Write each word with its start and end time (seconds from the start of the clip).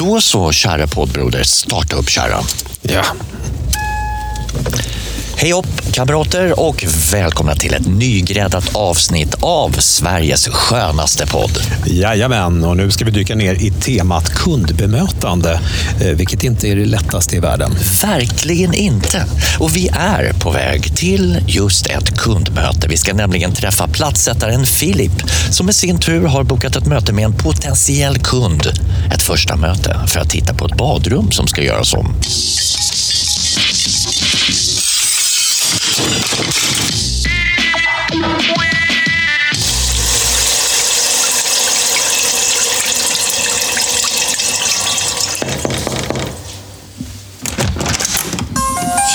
Då 0.00 0.20
så, 0.20 0.52
kära 0.52 0.86
poddbroder, 0.86 1.42
starta 1.42 1.96
upp 1.96 2.08
kärran. 2.08 2.44
Ja. 2.82 3.04
Hej 5.40 5.52
upp 5.52 5.92
kamrater 5.92 6.60
och 6.60 6.84
välkomna 7.12 7.54
till 7.54 7.74
ett 7.74 7.86
nygräddat 7.86 8.76
avsnitt 8.76 9.34
av 9.40 9.70
Sveriges 9.70 10.48
skönaste 10.48 11.26
podd. 11.26 11.58
Jajamän, 11.86 12.64
och 12.64 12.76
nu 12.76 12.90
ska 12.90 13.04
vi 13.04 13.10
dyka 13.10 13.34
ner 13.34 13.54
i 13.54 13.70
temat 13.70 14.28
kundbemötande, 14.34 15.60
eh, 16.00 16.06
vilket 16.06 16.44
inte 16.44 16.68
är 16.68 16.76
det 16.76 16.84
lättaste 16.84 17.36
i 17.36 17.38
världen. 17.38 17.74
Verkligen 18.02 18.74
inte. 18.74 19.24
Och 19.58 19.76
vi 19.76 19.88
är 19.92 20.32
på 20.32 20.50
väg 20.50 20.96
till 20.96 21.44
just 21.46 21.86
ett 21.86 22.18
kundmöte. 22.18 22.88
Vi 22.88 22.96
ska 22.96 23.14
nämligen 23.14 23.52
träffa 23.52 23.88
platssättaren 23.88 24.66
Filip 24.66 25.22
som 25.50 25.70
i 25.70 25.72
sin 25.72 25.98
tur 25.98 26.26
har 26.26 26.42
bokat 26.42 26.76
ett 26.76 26.86
möte 26.86 27.12
med 27.12 27.24
en 27.24 27.34
potentiell 27.34 28.18
kund. 28.18 28.66
Ett 29.14 29.22
första 29.22 29.56
möte 29.56 30.00
för 30.06 30.20
att 30.20 30.30
titta 30.30 30.54
på 30.54 30.66
ett 30.66 30.76
badrum 30.76 31.30
som 31.30 31.48
ska 31.48 31.62
göras 31.62 31.94
om. 31.94 32.14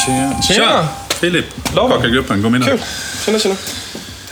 Tjena! 0.07 0.41
Tjena. 0.41 0.87
Filip, 1.19 1.45
David. 1.75 1.95
Kakelgruppen, 1.95 2.41
god 2.41 2.51
middag. 2.51 2.65
Kul. 2.65 2.79
Tjena, 3.25 3.39
tjena. 3.39 3.55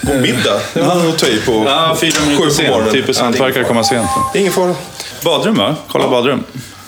God 0.02 0.22
middag. 0.22 0.59
Det 0.73 0.81
var 0.81 0.95
nog 0.95 1.09
att 1.09 1.17
ta 1.20 1.27
i 1.27 1.41
på 1.41 1.52
Ja, 1.52 1.97
fyra 1.99 2.11
sju 2.11 2.38
på 2.38 2.44
morgonen. 2.72 2.91
Typiskt 2.91 3.23
hantverkare 3.23 3.63
komma 3.63 3.83
sent. 3.83 4.09
Det 4.33 4.39
är 4.39 4.41
ingen 4.41 4.53
fara. 4.53 4.75
Badrum 5.23 5.55
va? 5.55 5.75
Kolla 5.88 6.08
badrum. 6.08 6.44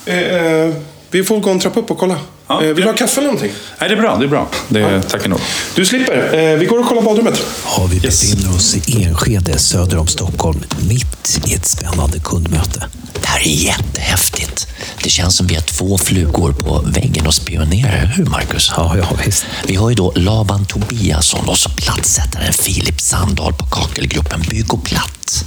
Eh, 0.05 0.19
eh, 0.19 0.73
vi 1.11 1.23
får 1.23 1.39
gå 1.39 1.49
en 1.49 1.59
trappa 1.59 1.79
upp 1.79 1.91
och 1.91 1.97
kolla. 1.97 2.15
Ja, 2.47 2.61
eh, 2.61 2.67
vill 2.67 2.75
du 2.75 2.81
ja. 2.81 2.87
ha 2.87 2.97
kaffe 2.97 3.21
eller 3.21 3.27
någonting? 3.27 3.51
Nej, 3.79 3.89
det 3.89 3.95
är 3.95 4.01
bra. 4.01 4.17
Det 4.17 4.25
är 4.25 4.27
bra. 4.27 4.47
Det 4.67 4.81
är, 4.81 5.01
Tack 5.01 5.25
ändå. 5.25 5.37
Du 5.75 5.85
slipper. 5.85 6.33
Eh, 6.33 6.57
vi 6.57 6.65
går 6.65 6.79
och 6.79 6.85
kollar 6.85 7.01
badrummet. 7.01 7.45
Ja, 7.65 7.87
vi 7.91 7.99
befinner 7.99 8.55
oss 8.55 8.75
i 8.75 9.03
Enskede 9.03 9.59
söder 9.59 9.97
om 9.97 10.07
Stockholm, 10.07 10.63
mitt 10.89 11.39
i 11.47 11.53
ett 11.53 11.65
spännande 11.65 12.19
kundmöte. 12.19 12.87
Det 13.21 13.27
här 13.27 13.39
är 13.39 13.65
jättehäftigt. 13.65 14.67
Det 15.03 15.09
känns 15.09 15.37
som 15.37 15.47
vi 15.47 15.55
är 15.55 15.61
två 15.61 15.97
flugor 15.97 16.53
på 16.53 16.83
väggen 16.85 17.27
och 17.27 17.33
spionerar, 17.33 17.97
eller 17.97 18.13
hur 18.17 18.25
Marcus? 18.25 18.71
Ja, 18.77 18.97
ja 18.97 19.09
visst. 19.25 19.45
Vi 19.67 19.75
har 19.75 19.89
ju 19.89 19.95
då 19.95 20.13
Laban 20.15 20.65
Tobiasson 20.65 21.49
och 21.49 21.57
så 21.57 21.69
plattsättaren 21.69 22.53
Filip 22.53 23.01
Sandahl 23.01 23.53
på 23.53 23.65
Kakelgruppen 23.65 24.41
Bygg 24.49 24.73
och 24.73 24.83
Platt. 24.83 25.45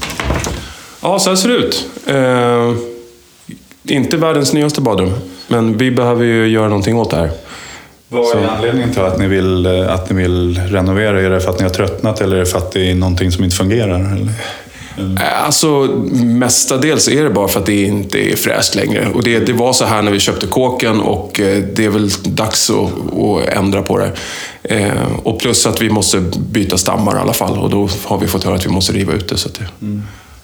Ja, 1.01 1.19
så 1.19 1.31
här 1.31 1.37
ser 1.37 1.49
det 1.49 1.55
ut. 1.55 1.85
Eh, 2.07 2.75
inte 3.95 4.17
världens 4.17 4.53
nyaste 4.53 4.81
badrum. 4.81 5.13
Men 5.49 5.77
vi 5.77 5.91
behöver 5.91 6.25
ju 6.25 6.47
göra 6.49 6.69
någonting 6.69 6.97
åt 6.97 7.11
det 7.11 7.17
här. 7.17 7.31
Vad 8.09 8.37
är 8.37 8.49
anledningen 8.49 8.93
till 8.93 9.03
att 9.03 9.19
ni, 9.19 9.27
vill, 9.27 9.67
eh, 9.67 9.95
att 9.95 10.11
ni 10.11 10.23
vill 10.23 10.61
renovera? 10.61 11.21
Är 11.21 11.31
det 11.31 11.41
för 11.41 11.51
att 11.51 11.59
ni 11.59 11.63
har 11.63 11.71
tröttnat 11.71 12.21
eller 12.21 12.37
är 12.37 12.41
det 12.41 12.47
för 12.47 12.59
att 12.59 12.73
det 12.73 12.91
är 12.91 12.95
någonting 12.95 13.33
som 13.33 13.45
inte 13.45 13.57
fungerar? 13.57 13.95
Eller? 13.95 14.29
Eh, 14.99 15.45
Alltså, 15.45 15.69
mestadels 16.15 17.09
är 17.09 17.25
det 17.25 17.31
bara 17.31 17.49
för 17.49 17.61
att 17.61 17.67
det 17.67 17.83
inte 17.83 18.33
är 18.33 18.37
fräscht 18.37 18.75
längre. 18.75 19.09
Och 19.15 19.23
det, 19.23 19.39
det 19.39 19.53
var 19.53 19.73
så 19.73 19.85
här 19.85 20.03
när 20.03 20.13
vi 20.13 20.19
köpte 20.19 20.47
kåken 20.47 21.01
och 21.01 21.41
eh, 21.41 21.63
det 21.75 21.85
är 21.85 21.89
väl 21.91 22.11
dags 22.25 22.71
att, 22.71 22.77
att 23.19 23.49
ändra 23.49 23.83
på 23.83 23.99
det. 23.99 24.13
Eh, 24.63 24.93
och 25.23 25.41
plus 25.41 25.67
att 25.67 25.83
vi 25.83 25.91
måste 25.91 26.21
byta 26.51 26.79
stammar 26.79 27.17
i 27.17 27.19
alla 27.19 27.33
fall 27.33 27.59
och 27.59 27.71
då 27.71 27.89
har 28.05 28.19
vi 28.19 28.27
fått 28.27 28.45
höra 28.45 28.55
att 28.55 28.67
vi 28.67 28.71
måste 28.71 28.93
riva 28.93 29.13
ut 29.13 29.29
det. 29.29 29.37
Så 29.37 29.49
att 29.49 29.55
det... 29.55 29.87
Eh, 29.87 29.99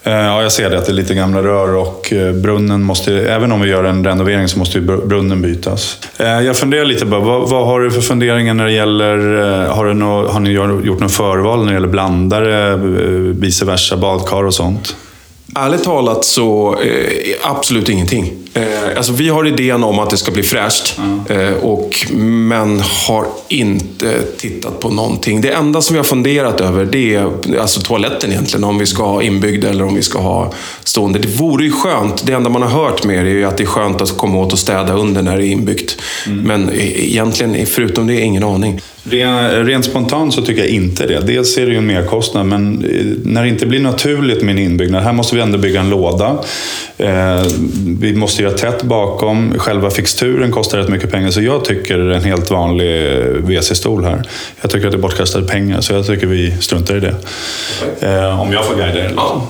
Eh, 0.07 0.13
ja, 0.13 0.43
jag 0.43 0.53
ser 0.53 0.71
det 0.71 0.79
att 0.79 0.87
det 0.87 0.93
är 0.93 0.95
lite 0.95 1.15
gamla 1.15 1.43
rör 1.43 1.75
och 1.77 2.13
eh, 2.13 2.33
brunnen 2.33 2.83
måste, 2.83 3.13
även 3.13 3.53
om 3.53 3.61
vi 3.61 3.69
gör 3.69 3.85
en 3.85 4.05
renovering 4.05 4.49
så 4.49 4.59
måste 4.59 4.79
ju 4.79 4.85
brunnen 4.85 5.43
bytas. 5.43 5.99
Eh, 6.19 6.41
jag 6.41 6.57
funderar 6.57 6.85
lite 6.85 7.05
bara, 7.05 7.21
vad, 7.21 7.51
vad 7.51 7.67
har 7.67 7.81
du 7.81 7.91
för 7.91 8.01
funderingar 8.01 8.55
när 8.55 8.65
det 8.65 8.73
gäller, 8.73 9.17
har, 9.67 9.87
du 9.87 9.95
no, 9.95 10.27
har 10.27 10.41
ni 10.41 10.51
gjort 10.87 11.01
någon 11.01 11.09
förval 11.09 11.59
när 11.59 11.67
det 11.67 11.73
gäller 11.73 11.89
blandare, 11.89 12.77
vice 13.33 13.65
versa, 13.65 13.97
badkar 13.97 14.45
och 14.45 14.55
sånt? 14.55 14.97
Ärligt 15.57 15.85
talat 15.85 16.25
så 16.25 16.79
absolut 17.43 17.89
ingenting. 17.89 18.33
Eh, 18.57 18.97
alltså 18.97 19.13
vi 19.13 19.29
har 19.29 19.47
idén 19.47 19.85
om 19.85 19.99
att 19.99 20.11
det 20.11 20.17
ska 20.17 20.31
bli 20.31 20.43
fräscht, 20.43 20.99
eh, 21.29 21.53
och, 21.53 22.07
men 22.15 22.81
har 22.81 23.27
inte 23.49 24.23
tittat 24.39 24.81
på 24.81 24.89
någonting. 24.91 25.41
Det 25.41 25.51
enda 25.51 25.81
som 25.81 25.95
vi 25.95 25.99
har 25.99 26.05
funderat 26.05 26.61
över 26.61 26.85
det 26.85 27.15
är 27.15 27.31
alltså 27.61 27.81
toaletten 27.81 28.31
egentligen, 28.33 28.65
om 28.65 28.79
vi 28.79 28.87
ska 28.87 29.05
ha 29.05 29.23
inbyggd 29.23 29.65
eller 29.65 29.85
om 29.85 29.95
vi 29.95 30.03
ska 30.03 30.19
ha 30.19 30.53
stående. 30.85 31.19
Det 31.19 31.29
vore 31.29 31.65
ju 31.65 31.73
skönt, 31.73 32.27
det 32.27 32.33
enda 32.33 32.51
man 32.51 32.63
har 32.63 32.69
hört 32.85 33.05
med 33.05 33.25
det 33.25 33.31
är 33.31 33.35
ju 33.35 33.45
att 33.45 33.57
det 33.57 33.63
är 33.65 33.67
skönt 33.67 34.01
att 34.03 34.17
komma 34.17 34.39
åt 34.39 34.53
och 34.53 34.59
städa 34.59 34.93
under 34.93 35.23
när 35.23 35.37
det 35.39 35.47
är 35.47 35.51
inbyggt. 35.51 36.01
Men 36.29 36.69
eh, 36.69 37.05
egentligen, 37.09 37.67
förutom 37.67 38.07
det, 38.07 38.21
ingen 38.21 38.45
aning. 38.45 38.81
Ren- 39.11 39.65
Rent 39.67 39.85
spontant 39.85 40.35
så 40.35 40.43
tycker 40.43 40.63
jag 40.63 40.71
inte 40.71 41.07
det. 41.07 41.21
Dels 41.21 41.57
är 41.59 41.67
det 41.67 41.73
ju 41.73 41.79
en 41.79 41.87
merkostnad, 41.87 42.47
men 42.47 42.85
eh, 42.85 43.07
när 43.31 43.43
det 43.43 43.49
inte 43.49 43.67
blir 43.67 43.81
naturligt 43.81 44.43
med 44.43 44.53
en 44.53 44.63
inbyggnad. 44.63 45.03
Här 45.03 45.13
måste 45.13 45.37
vi 45.37 45.43
ändå 45.43 45.59
bygga 45.59 45.81
en 45.81 45.91
låda. 45.91 46.39
Eh, 46.99 47.43
vi 48.01 48.15
måste 48.15 48.43
göra 48.45 48.59
tätt 48.59 48.83
bakom. 48.83 49.59
Själva 49.59 49.91
fixturen 49.91 50.53
kostar 50.53 50.79
rätt 50.79 50.89
mycket 50.89 51.11
pengar. 51.11 51.31
Så 51.31 51.41
jag 51.41 51.65
tycker 51.65 51.99
en 51.99 52.25
helt 52.25 52.51
vanlig 52.51 53.13
eh, 53.13 53.25
WC-stol 53.25 54.05
här. 54.05 54.23
Jag 54.61 54.71
tycker 54.71 54.87
att 54.87 54.93
det 54.93 54.99
är 54.99 55.03
bortkastade 55.03 55.47
pengar, 55.47 55.81
så 55.81 55.93
jag 55.93 56.07
tycker 56.07 56.27
vi 56.27 56.57
struntar 56.61 56.97
i 56.97 57.01
det. 57.01 57.15
Eh, 58.01 58.41
om 58.41 58.53
jag 58.53 58.65
får 58.65 58.75
guida 58.75 58.99
er. 58.99 59.13
Ja. 59.17 59.47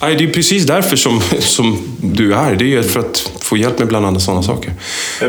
Det 0.00 0.24
är 0.24 0.32
precis 0.32 0.66
därför 0.66 0.96
som, 0.96 1.20
som 1.40 1.78
du 2.02 2.32
är 2.32 2.36
här. 2.36 2.54
Det 2.54 2.74
är 2.74 2.82
för 2.82 3.00
att 3.00 3.30
få 3.44 3.56
hjälp 3.56 3.78
med 3.78 3.88
bland 3.88 4.06
annat 4.06 4.22
sådana 4.22 4.42
saker. 4.42 4.72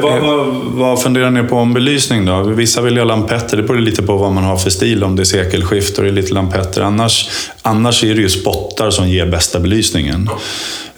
Vad, 0.01 0.21
vad, 0.21 0.45
vad 0.65 1.01
funderar 1.01 1.31
ni 1.31 1.43
på 1.43 1.55
om 1.55 1.73
belysning 1.73 2.25
då? 2.25 2.41
Vissa 2.43 2.81
vill 2.81 2.97
ha 2.97 3.03
lampetter. 3.05 3.57
Det 3.57 3.63
beror 3.63 3.79
lite 3.79 4.03
på 4.03 4.17
vad 4.17 4.31
man 4.31 4.43
har 4.43 4.57
för 4.57 4.69
stil. 4.69 5.03
Om 5.03 5.15
det 5.15 5.21
är 5.21 5.25
sekelskift 5.25 5.97
och 5.97 6.03
det 6.03 6.09
är 6.09 6.13
lite 6.13 6.33
lampetter. 6.33 6.81
Annars, 6.81 7.29
annars 7.61 8.03
är 8.03 8.15
det 8.15 8.21
ju 8.21 8.29
spottar 8.29 8.89
som 8.89 9.09
ger 9.09 9.25
bästa 9.25 9.59
belysningen. 9.59 10.29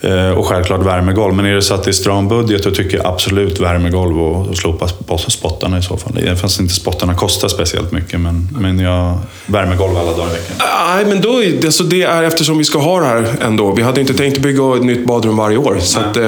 Eh, 0.01 0.29
Och 0.29 0.45
självklart 0.47 0.85
värmegolv. 0.85 1.33
Men 1.35 1.45
är 1.45 1.53
det 1.55 1.61
så 1.61 1.73
att 1.73 1.83
det 1.83 1.89
är 1.91 1.93
stram 1.93 2.27
budget 2.27 2.63
då 2.63 2.71
tycker 2.71 2.97
jag 2.97 3.05
absolut 3.05 3.59
värmegolv 3.59 4.21
och 4.21 4.47
och 4.47 4.57
slopa 4.57 4.85
sp- 4.85 5.29
spottarna 5.29 5.77
i 5.77 5.81
så 5.81 5.97
fall. 5.97 6.17
Även 6.21 6.37
fast 6.37 6.59
inte 6.59 6.73
spottarna 6.73 7.13
kostar 7.15 7.47
speciellt 7.47 7.91
mycket. 7.91 8.19
Men, 8.19 8.49
men 8.59 8.79
jag, 8.79 9.17
värmegolv 9.45 9.97
alla 9.97 10.11
dagar 10.11 10.27
i 10.29 10.33
veckan. 10.33 10.55
Nej, 10.87 11.05
men 11.05 11.21
då, 11.21 11.41
alltså 11.65 11.83
det 11.83 12.03
är 12.03 12.23
eftersom 12.23 12.57
vi 12.57 12.63
ska 12.63 12.79
ha 12.79 12.99
det 12.99 13.05
här 13.05 13.25
ändå. 13.41 13.71
Vi 13.71 13.81
hade 13.83 14.01
inte 14.01 14.13
tänkt 14.13 14.39
bygga 14.39 14.75
ett 14.75 14.83
nytt 14.83 15.05
badrum 15.05 15.37
varje 15.37 15.57
år. 15.57 15.77
Så 15.79 15.99
att, 15.99 16.17
eh, 16.17 16.23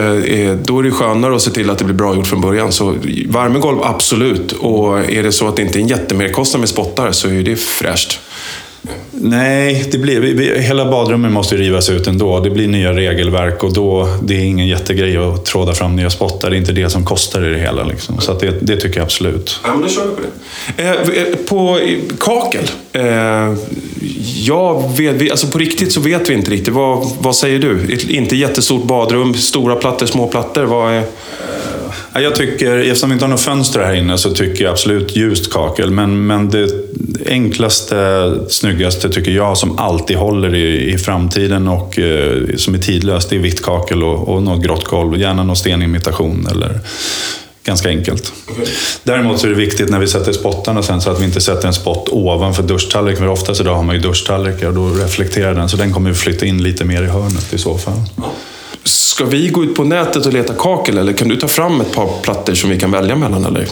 då 0.80 0.84
är 0.84 0.90
det 0.90 0.96
skönare 0.96 1.36
att 1.36 1.42
se 1.42 1.52
till 1.52 1.70
att 1.70 1.78
det 1.78 1.84
blir 1.84 1.96
bra 1.96 2.16
gjort 2.16 2.28
från 2.28 2.42
början. 2.42 2.72
Så 2.72 2.96
värmegolv, 3.28 3.80
absolut. 3.84 4.52
Och 4.52 5.00
är 5.00 5.24
det 5.24 5.32
så 5.32 5.48
att 5.48 5.56
det 5.56 5.62
inte 5.62 5.80
är 5.80 5.82
en 5.82 5.88
jättemerkostnad 5.88 6.60
med 6.60 6.70
spottar 6.70 7.12
så 7.12 7.28
är 7.28 7.44
det 7.44 7.56
fräscht. 7.56 8.20
Nej, 9.12 9.86
det 9.92 9.98
blir, 9.98 10.20
vi, 10.20 10.60
hela 10.60 10.92
badrummet 10.92 11.32
måste 11.32 11.56
ju 11.56 11.62
rivas 11.62 11.90
ut 11.90 12.08
ändå. 12.08 12.40
Det 12.40 12.50
blir 12.50 12.68
nya 12.68 12.94
regelverk 12.94 13.64
och 13.64 13.74
då, 13.74 14.18
det 14.24 14.34
är 14.34 14.40
ingen 14.40 14.68
jättegrej 14.68 15.18
att 15.18 15.46
tråda 15.46 15.74
fram 15.74 15.96
nya 15.96 16.10
spottar. 16.10 16.50
Det 16.50 16.56
är 16.56 16.58
inte 16.58 16.72
det 16.72 16.90
som 16.90 17.06
kostar 17.06 17.48
i 17.48 17.50
det 17.50 17.60
hela. 17.60 17.84
Liksom. 17.84 18.22
Så 18.22 18.32
att 18.32 18.40
det, 18.40 18.54
det 18.62 18.78
tycker 18.78 18.98
jag 18.98 19.06
absolut. 19.06 19.60
Ja, 19.64 19.70
men 19.74 19.82
då 19.82 19.88
kör 19.88 20.04
vi 20.08 20.16
på 20.16 20.22
det. 20.78 20.84
Eh, 20.84 20.92
eh 20.92 21.36
på 21.48 21.80
kakel. 22.20 22.64
Eh, 22.94 23.54
jag 24.36 24.98
vet, 24.98 25.16
vi, 25.16 25.32
alltså 25.32 25.48
på 25.48 25.58
riktigt 25.58 25.92
så 25.92 26.02
vet 26.02 26.30
vi 26.30 26.34
inte 26.34 26.52
riktigt. 26.52 26.74
Vad, 26.74 27.08
vad 27.20 27.36
säger 27.36 27.60
du? 27.60 27.98
Inte 28.10 28.36
jättestort 28.36 28.84
badrum, 28.84 29.34
stora 29.34 29.76
plattor, 29.76 30.06
små 30.06 30.28
plattor. 30.28 30.64
Vad 30.64 30.92
är... 30.94 31.04
Jag 32.14 32.36
tycker, 32.36 32.78
eftersom 32.78 33.10
vi 33.10 33.14
inte 33.14 33.26
har 33.26 33.30
några 33.30 33.42
fönster 33.42 33.80
här 33.80 33.94
inne 33.94 34.18
så 34.18 34.32
tycker 34.32 34.64
jag 34.64 34.72
absolut 34.72 35.16
ljust 35.16 35.54
kakel. 35.54 35.92
Men, 35.92 36.28
men 36.28 36.50
det 36.50 36.70
enklaste, 37.26 38.34
snyggaste 38.50 39.10
tycker 39.10 39.32
jag 39.32 39.58
som 39.58 39.80
alltid 39.80 40.18
håller 40.18 40.56
i, 40.56 40.94
i 40.94 40.98
framtiden 40.98 41.68
och 41.68 42.00
eh, 42.00 42.56
som 42.56 42.74
är 42.74 42.80
tidlöst, 42.80 43.30
det 43.30 43.36
är 43.36 43.40
vitt 43.40 43.64
kakel 43.64 44.04
och, 44.04 44.30
och 44.30 44.44
något 44.44 44.64
grått 44.64 44.84
golv. 44.84 45.20
Gärna 45.20 45.44
någon 45.44 45.56
stenimitation 45.56 46.48
eller 46.52 46.80
ganska 47.64 47.90
enkelt. 47.90 48.34
Däremot 49.04 49.40
så 49.40 49.48
är 49.48 49.52
det 49.52 49.58
viktigt 49.58 49.90
när 49.90 50.00
vi 50.00 50.08
sätter 50.08 50.32
spottarna 50.32 50.84
sen 50.84 51.02
så 51.02 51.10
att 51.10 51.22
vi 51.22 51.26
inte 51.26 51.42
sätter 51.42 51.68
en 51.68 51.74
spott 51.74 52.10
ovanför 52.12 52.64
duschtallriken. 52.64 53.20
För 53.20 53.28
oftast 53.28 53.62
idag 53.62 53.76
har 53.76 53.84
man 53.84 53.96
ju 53.96 54.02
duschtallrikar 54.02 54.68
och 54.68 54.74
då 54.74 54.90
reflekterar 54.90 55.56
den. 55.56 55.70
Så 55.70 55.78
den 55.78 55.94
kommer 55.94 56.10
vi 56.10 56.16
flytta 56.16 56.46
in 56.46 56.64
lite 56.64 56.86
mer 56.86 57.04
i 57.04 57.08
hörnet 57.08 57.54
i 57.54 57.58
så 57.58 57.78
fall. 57.78 58.02
Ska 58.90 59.26
vi 59.26 59.48
gå 59.48 59.64
ut 59.64 59.76
på 59.76 59.84
nätet 59.84 60.26
och 60.26 60.34
leta 60.34 60.54
kakel 60.54 60.98
eller 60.98 61.14
kan 61.14 61.28
du 61.28 61.36
ta 61.36 61.48
fram 61.48 61.82
ett 61.82 61.96
par 61.96 62.22
plattor 62.22 62.54
som 62.54 62.70
vi 62.70 62.80
kan 62.80 62.92
välja 62.92 63.16
mellan? 63.16 63.46
Eller? 63.46 63.68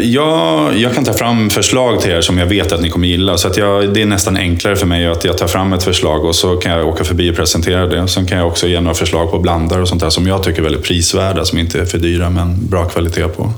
Ja, 0.00 0.72
jag 0.72 0.94
kan 0.94 1.04
ta 1.04 1.12
fram 1.12 1.50
förslag 1.50 2.00
till 2.00 2.10
er 2.10 2.20
som 2.20 2.38
jag 2.38 2.46
vet 2.46 2.72
att 2.72 2.80
ni 2.80 2.90
kommer 2.90 3.08
gilla. 3.08 3.38
Så 3.38 3.48
att 3.48 3.56
jag, 3.56 3.94
det 3.94 4.02
är 4.02 4.06
nästan 4.06 4.36
enklare 4.36 4.76
för 4.76 4.86
mig 4.86 5.06
att 5.06 5.24
jag 5.24 5.38
tar 5.38 5.46
fram 5.46 5.72
ett 5.72 5.82
förslag 5.82 6.24
och 6.24 6.34
så 6.34 6.56
kan 6.56 6.72
jag 6.72 6.88
åka 6.88 7.04
förbi 7.04 7.30
och 7.30 7.36
presentera 7.36 7.86
det. 7.86 8.08
Sen 8.08 8.26
kan 8.26 8.38
jag 8.38 8.46
också 8.46 8.66
ge 8.68 8.80
några 8.80 8.94
förslag 8.94 9.30
på 9.30 9.38
blandare 9.38 9.82
och 9.82 9.88
sånt 9.88 10.00
där 10.00 10.10
som 10.10 10.26
jag 10.26 10.42
tycker 10.42 10.58
är 10.58 10.62
väldigt 10.62 10.84
prisvärda, 10.84 11.44
som 11.44 11.58
inte 11.58 11.80
är 11.80 11.84
för 11.84 11.98
dyra 11.98 12.30
men 12.30 12.66
bra 12.66 12.84
kvalitet 12.84 13.28
på. 13.28 13.52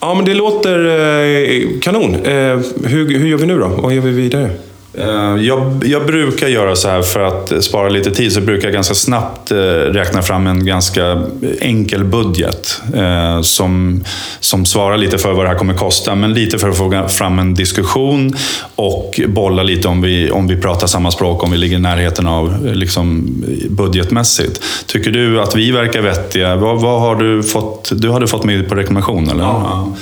Ja, 0.00 0.14
men 0.14 0.24
det 0.24 0.34
låter 0.34 0.86
eh, 0.86 1.80
kanon. 1.80 2.14
Eh, 2.14 2.60
hur, 2.84 3.18
hur 3.18 3.26
gör 3.26 3.38
vi 3.38 3.46
nu 3.46 3.58
då? 3.58 3.68
Vad 3.68 3.94
gör 3.94 4.02
vi 4.02 4.10
vidare? 4.10 4.50
Eh, 4.98 5.44
Jag, 5.44 5.84
jag 5.86 6.06
brukar 6.06 6.48
göra 6.48 6.76
så 6.76 6.88
här 6.88 7.02
för 7.02 7.20
att 7.20 7.64
spara 7.64 7.88
lite 7.88 8.10
tid, 8.10 8.32
så 8.32 8.40
brukar 8.40 8.66
jag 8.68 8.74
ganska 8.74 8.94
snabbt 8.94 9.50
eh, 9.50 9.56
räkna 9.56 10.22
fram 10.22 10.46
en 10.46 10.66
ganska 10.66 11.22
enkel 11.60 12.04
budget. 12.04 12.80
eh, 12.94 13.40
Som, 13.42 14.04
som 14.40 14.64
svarar 14.64 14.96
lite 14.96 15.18
för 15.18 15.32
vad 15.32 15.44
det 15.44 15.48
här 15.48 15.56
kommer 15.58 15.74
kosta, 15.74 16.14
men 16.14 16.32
lite 16.34 16.58
för 16.58 16.68
att 16.68 16.76
få 16.78 17.08
fram 17.08 17.38
en 17.38 17.54
diskussion 17.54 18.34
och 18.76 19.20
bolla 19.28 19.62
lite 19.62 19.88
om 19.88 20.02
vi, 20.02 20.30
om 20.30 20.48
vi 20.48 20.56
pratar 20.56 20.86
samma 20.86 21.10
språk, 21.10 21.42
om 21.42 21.50
vi 21.50 21.58
ligger 21.58 21.76
i 21.76 21.80
närheten 21.80 22.26
av 22.26 22.66
liksom, 22.74 23.26
budgetmässigt. 23.70 24.60
Tycker 24.86 25.10
du 25.10 25.40
att 25.40 25.56
vi 25.56 25.70
verkar 25.72 26.00
vettiga? 26.02 26.56
Vad, 26.56 26.80
vad 26.80 27.00
har 27.00 27.16
du 27.16 27.42
fått? 27.42 27.90
Du 27.92 28.10
hade 28.10 28.26
fått 28.26 28.44
mig 28.44 28.62
på 28.62 28.74
rekommendation, 28.74 29.30
eller? 29.30 29.42
Ja. 29.44 29.92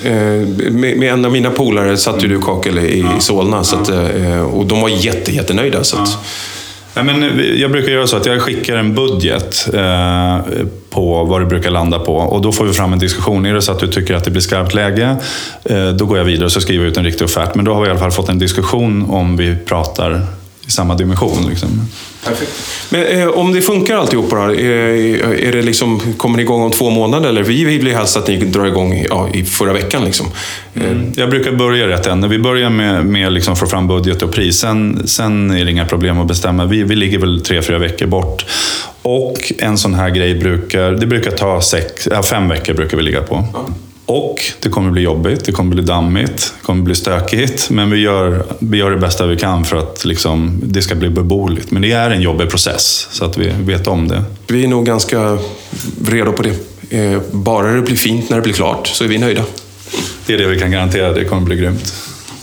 Med, 0.71 0.97
med 0.99 1.13
en 1.13 1.25
av 1.25 1.33
mina 1.33 1.51
polare 1.51 1.97
satt 1.97 2.25
ju 2.25 2.29
du 2.29 2.41
kakel 2.41 2.79
i, 2.79 2.99
i 2.99 3.05
Solna. 3.21 3.65
Så 3.65 3.77
att, 3.77 3.91
och 4.53 4.67
de 4.67 4.84
var 4.85 5.05
jätte, 5.05 5.33
jättenöjda. 5.33 5.85
Så 5.85 5.97
att, 5.97 6.19
Nej, 6.97 7.05
men 7.05 7.41
jag 7.61 7.71
brukar 7.71 7.93
göra 7.93 8.07
så 8.07 8.17
att 8.17 8.27
jag 8.27 8.43
skickar 8.43 8.77
en 8.77 8.95
budget 8.95 9.69
eh, 9.75 10.39
på 10.91 11.25
vad 11.25 11.41
det 11.41 11.47
brukar 11.47 11.71
landa 11.71 11.99
på. 11.99 12.17
Och 12.17 12.43
då 12.43 12.53
får 12.53 12.65
vi 12.65 12.73
fram 12.73 12.93
en 12.93 12.99
diskussion. 12.99 13.47
Är 13.47 13.55
det 13.55 13.63
så 13.63 13.73
att 13.73 13.79
du 13.79 13.89
tycker 13.89 14.15
att 14.15 14.25
det 14.25 14.31
blir 14.31 14.41
skarpt 14.41 14.75
läge, 14.75 15.17
eh, 15.65 15.89
då 15.89 16.07
går 16.07 16.19
jag 16.19 16.25
vidare 16.25 16.45
och 16.45 16.53
så 16.53 16.61
skriver 16.61 16.85
jag 16.85 16.91
ut 16.91 16.97
en 16.97 17.05
riktig 17.05 17.25
offert. 17.25 17.55
Men 17.55 17.65
då 17.65 17.75
har 17.75 17.81
vi 17.81 17.87
i 17.87 17.91
alla 17.91 18.01
fall 18.01 18.11
fått 18.11 18.29
en 18.29 18.39
diskussion 18.39 19.11
om 19.11 19.37
vi 19.37 19.57
pratar 19.57 20.27
i 20.67 20.71
samma 20.71 20.95
dimension. 20.95 21.49
Liksom. 21.49 21.69
Men 22.91 23.07
eh, 23.07 23.29
om 23.29 23.53
det 23.53 23.63
funkar 23.63 23.97
alltihopa 23.97 24.37
då, 24.37 24.55
är, 24.55 24.65
är 25.35 25.53
det 25.53 25.63
liksom, 25.63 26.01
kommer 26.17 26.37
ni 26.37 26.43
igång 26.43 26.63
om 26.63 26.71
två 26.71 26.91
månader? 26.91 27.29
Eller 27.29 27.43
vi 27.43 27.65
vill 27.65 27.87
ju 27.87 27.95
helst 27.95 28.17
att 28.17 28.29
ni 28.29 28.37
drar 28.37 28.67
igång 28.67 29.07
ja, 29.09 29.29
i 29.33 29.45
förra 29.45 29.73
veckan. 29.73 30.05
Liksom. 30.05 30.27
Eh, 30.75 30.83
Jag 31.17 31.31
brukar 31.31 31.53
börja 31.53 31.89
rätt 31.89 32.07
ände. 32.07 32.29
Vi 32.29 32.39
börjar 32.39 32.71
med, 32.71 33.07
med 33.07 33.33
liksom 33.33 33.57
få 33.57 33.67
fram 33.67 33.87
budget 33.87 34.23
och 34.23 34.33
pris. 34.33 34.59
Sen, 34.59 35.03
sen 35.09 35.51
är 35.51 35.65
det 35.65 35.71
inga 35.71 35.85
problem 35.87 36.21
att 36.21 36.29
bestämma. 36.29 36.65
Vi, 36.65 36.83
vi 36.83 36.97
ligger 36.97 37.19
väl 37.19 37.41
tre, 37.41 37.63
fyra 37.63 37.79
veckor 37.79 38.07
bort. 38.07 38.47
Och 39.03 39.53
en 39.59 39.79
sån 39.79 39.95
här 39.95 40.11
grej 40.11 40.35
brukar, 40.35 40.93
det 40.93 41.07
brukar 41.07 41.31
ta 41.31 41.61
sex, 41.61 42.09
ja, 42.11 42.23
fem 42.23 42.49
veckor 42.49 42.75
brukar 42.75 42.97
vi 42.97 43.03
ligga 43.03 43.21
på. 43.23 43.47
Och 44.07 44.37
det 44.61 44.69
kommer 44.69 44.91
bli 44.91 45.03
jobbigt, 45.03 45.45
det 45.45 45.53
kommer 45.53 45.75
bli 45.75 45.83
dammigt, 45.83 46.55
det 46.61 46.67
kommer 46.67 46.83
bli 46.83 46.95
stökigt. 46.95 47.71
Men 47.71 47.91
vi 47.91 47.99
gör, 47.99 48.45
vi 48.59 48.79
gör 48.79 48.91
det 48.91 48.97
bästa 48.97 49.27
vi 49.27 49.37
kan 49.37 49.65
för 49.65 49.77
att 49.77 50.05
liksom, 50.05 50.61
det 50.63 50.83
ska 50.83 50.95
bli 50.95 51.11
beboeligt. 51.11 51.71
Men 51.71 51.83
det 51.83 51.93
är 51.93 52.11
en 52.11 52.21
jobbig 52.21 52.51
process, 52.51 53.09
så 53.11 53.25
att 53.25 53.37
vi 53.39 53.53
vet 53.61 53.87
om 53.87 54.09
det. 54.09 54.23
Vi 54.47 54.65
är 54.65 54.69
nog 54.69 54.87
ganska 54.87 55.39
redo 56.09 56.33
på 56.33 56.43
det. 56.43 56.55
Eh, 56.99 57.21
Bara 57.31 57.73
det 57.73 57.83
blir 57.83 57.97
fint 57.97 58.31
när 58.31 58.37
det 58.37 58.43
blir 58.43 58.53
klart 58.55 58.87
så 58.87 59.05
är 59.05 59.09
vi 59.09 59.19
nöjda. 59.19 59.43
Det 60.27 60.35
är 60.35 60.39
det 60.39 60.47
vi 60.47 60.59
kan 60.59 60.71
garantera, 60.71 61.13
det 61.13 61.25
kommer 61.25 61.43
bli 61.43 61.57
grymt. 61.57 61.95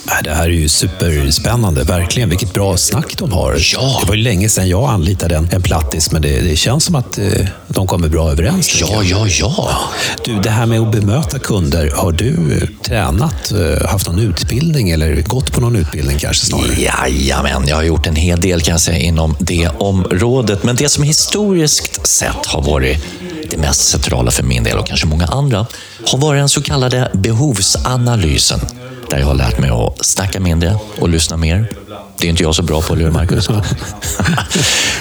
Nej, 0.03 0.15
Det 0.23 0.33
här 0.33 0.43
är 0.43 0.49
ju 0.49 0.69
superspännande, 0.69 1.83
verkligen. 1.83 2.29
Vilket 2.29 2.53
bra 2.53 2.77
snack 2.77 3.17
de 3.17 3.31
har. 3.31 3.57
Ja. 3.73 3.97
Det 4.01 4.07
var 4.07 4.15
ju 4.15 4.21
länge 4.21 4.49
sedan 4.49 4.69
jag 4.69 4.89
anlitade 4.89 5.35
en, 5.35 5.49
en 5.51 5.61
plattis, 5.61 6.11
men 6.11 6.21
det, 6.21 6.41
det 6.41 6.55
känns 6.55 6.85
som 6.85 6.95
att 6.95 7.17
eh, 7.17 7.25
de 7.67 7.87
kommer 7.87 8.07
bra 8.07 8.31
överens. 8.31 8.81
Ja, 8.81 9.03
ja, 9.03 9.27
ja. 9.27 9.79
Du, 10.25 10.39
det 10.39 10.49
här 10.49 10.65
med 10.65 10.79
att 10.79 10.91
bemöta 10.91 11.39
kunder, 11.39 11.91
har 11.95 12.11
du 12.11 12.57
eh, 12.61 12.83
tränat, 12.83 13.51
eh, 13.51 13.89
haft 13.89 14.07
någon 14.07 14.19
utbildning 14.19 14.89
eller 14.89 15.21
gått 15.21 15.51
på 15.51 15.61
någon 15.61 15.75
utbildning 15.75 16.17
kanske 16.17 16.45
snarare? 16.45 16.81
Jajamän, 16.81 17.67
jag 17.67 17.75
har 17.75 17.83
gjort 17.83 18.07
en 18.07 18.15
hel 18.15 18.41
del 18.41 18.61
kan 18.61 18.71
jag 18.71 18.81
säga 18.81 18.97
inom 18.97 19.35
det 19.39 19.69
området. 19.77 20.63
Men 20.63 20.75
det 20.75 20.89
som 20.89 21.03
historiskt 21.03 22.07
sett 22.07 22.45
har 22.45 22.61
varit 22.61 23.03
det 23.51 23.57
mest 23.57 23.81
centrala 23.81 24.31
för 24.31 24.43
min 24.43 24.63
del 24.63 24.77
och 24.77 24.87
kanske 24.87 25.07
många 25.07 25.25
andra 25.25 25.65
har 26.07 26.17
varit 26.17 26.41
den 26.41 26.49
så 26.49 26.61
kallade 26.61 27.11
behovsanalysen. 27.13 28.59
Där 29.11 29.19
jag 29.19 29.27
har 29.27 29.33
lärt 29.33 29.59
mig 29.59 29.69
att 29.69 30.05
snacka 30.05 30.39
mindre 30.39 30.75
och 30.99 31.09
lyssna 31.09 31.37
mer. 31.37 31.67
Det 32.17 32.27
är 32.27 32.29
inte 32.29 32.43
jag 32.43 32.55
så 32.55 32.63
bra 32.63 32.81
på, 32.81 32.93
eller 32.93 33.03
hur 33.05 33.11
Marcus? 33.11 33.49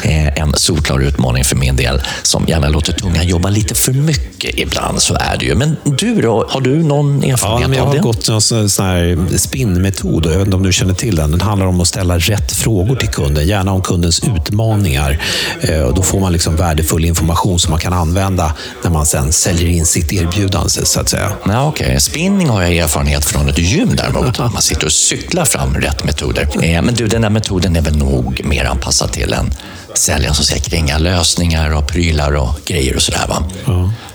Eh, 0.03 0.27
en 0.43 0.53
solklar 0.57 1.01
utmaning 1.01 1.45
för 1.45 1.57
min 1.57 1.77
del 1.77 2.01
som 2.23 2.45
gärna 2.49 2.69
låter 2.69 2.93
tungan 2.93 3.27
jobba 3.29 3.49
lite 3.51 3.75
för 3.75 3.93
mycket 3.93 4.59
ibland. 4.59 5.03
Så 5.03 5.15
är 5.15 5.37
det 5.39 5.45
ju. 5.47 5.55
Men 5.55 5.77
du 5.85 6.21
då? 6.21 6.47
Har 6.49 6.61
du 6.61 6.83
någon 6.83 7.23
Ja, 7.23 7.33
erfarenhet 7.33 7.69
men 7.69 7.79
jag 7.79 7.83
av 7.83 7.89
har 7.89 7.95
det? 7.97 8.01
gått 8.03 8.29
en 8.29 8.41
sån 8.41 8.71
sån 8.71 8.85
här 8.87 9.37
spinnmetod. 9.39 10.27
Jag 10.27 10.31
vet 10.31 10.41
inte 10.47 10.57
om 10.57 10.63
du 10.63 10.73
känner 10.73 10.95
till 10.95 11.17
den. 11.17 11.31
Den 11.31 11.41
handlar 11.41 11.67
om 11.67 11.81
att 11.81 11.89
ställa 11.89 12.19
rätt 12.19 12.53
frågor 12.53 12.97
till 12.97 13.09
kunden, 13.09 13.47
gärna 13.47 13.73
om 13.73 13.83
kundens 13.83 14.21
utmaningar. 14.37 15.23
Eh, 15.61 15.81
och 15.81 15.95
Då 15.95 16.03
får 16.03 16.21
man 16.21 16.33
liksom 16.33 16.57
värdefull 16.57 17.05
information 17.05 17.59
som 17.59 17.71
man 17.71 17.81
kan 17.81 17.93
använda 17.93 18.55
när 18.83 18.91
man 18.91 19.07
sen 19.07 19.33
säljer 19.33 19.69
in 19.69 19.87
sitt 19.87 20.13
erbjudande, 20.13 20.71
så 20.71 21.01
att 21.01 21.09
säga. 21.09 21.33
Ja, 21.47 21.65
Okej, 21.69 22.01
spinning 22.01 22.49
har 22.49 22.63
jag 22.63 22.77
erfarenhet 22.77 23.25
från 23.25 23.49
ett 23.49 23.59
gym 23.59 23.97
däremot. 23.97 24.39
Man 24.39 24.63
sitter 24.63 24.85
och 24.87 24.93
cyklar 24.93 25.45
fram 25.45 25.75
rätt 25.75 26.05
metoder. 26.05 26.49
Men 26.91 26.97
du, 26.97 27.07
den 27.09 27.23
här 27.23 27.31
metoden 27.31 27.77
är 27.77 27.81
väl 27.81 27.97
nog 27.97 28.45
mer 28.45 28.65
anpassad 28.65 29.13
till 29.13 29.33
en 29.33 29.55
säljare 29.95 30.35
som 30.35 30.45
ska 30.45 30.59
kränga 30.61 30.99
lösningar 30.99 31.71
och 31.77 31.89
prylar 31.89 32.37
och 32.37 32.61
grejer 32.65 32.97
och 32.97 33.03
sådär 33.03 33.27
va? 33.29 33.43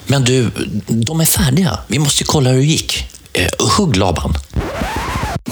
Men 0.05 0.23
du, 0.23 0.51
de 0.87 1.21
är 1.21 1.25
färdiga. 1.25 1.79
Vi 1.87 1.99
måste 1.99 2.23
kolla 2.23 2.49
hur 2.49 2.57
det 2.59 2.65
gick. 2.65 3.07
Eh, 3.33 3.47
Hugg 3.77 3.95
Laban. 3.95 4.33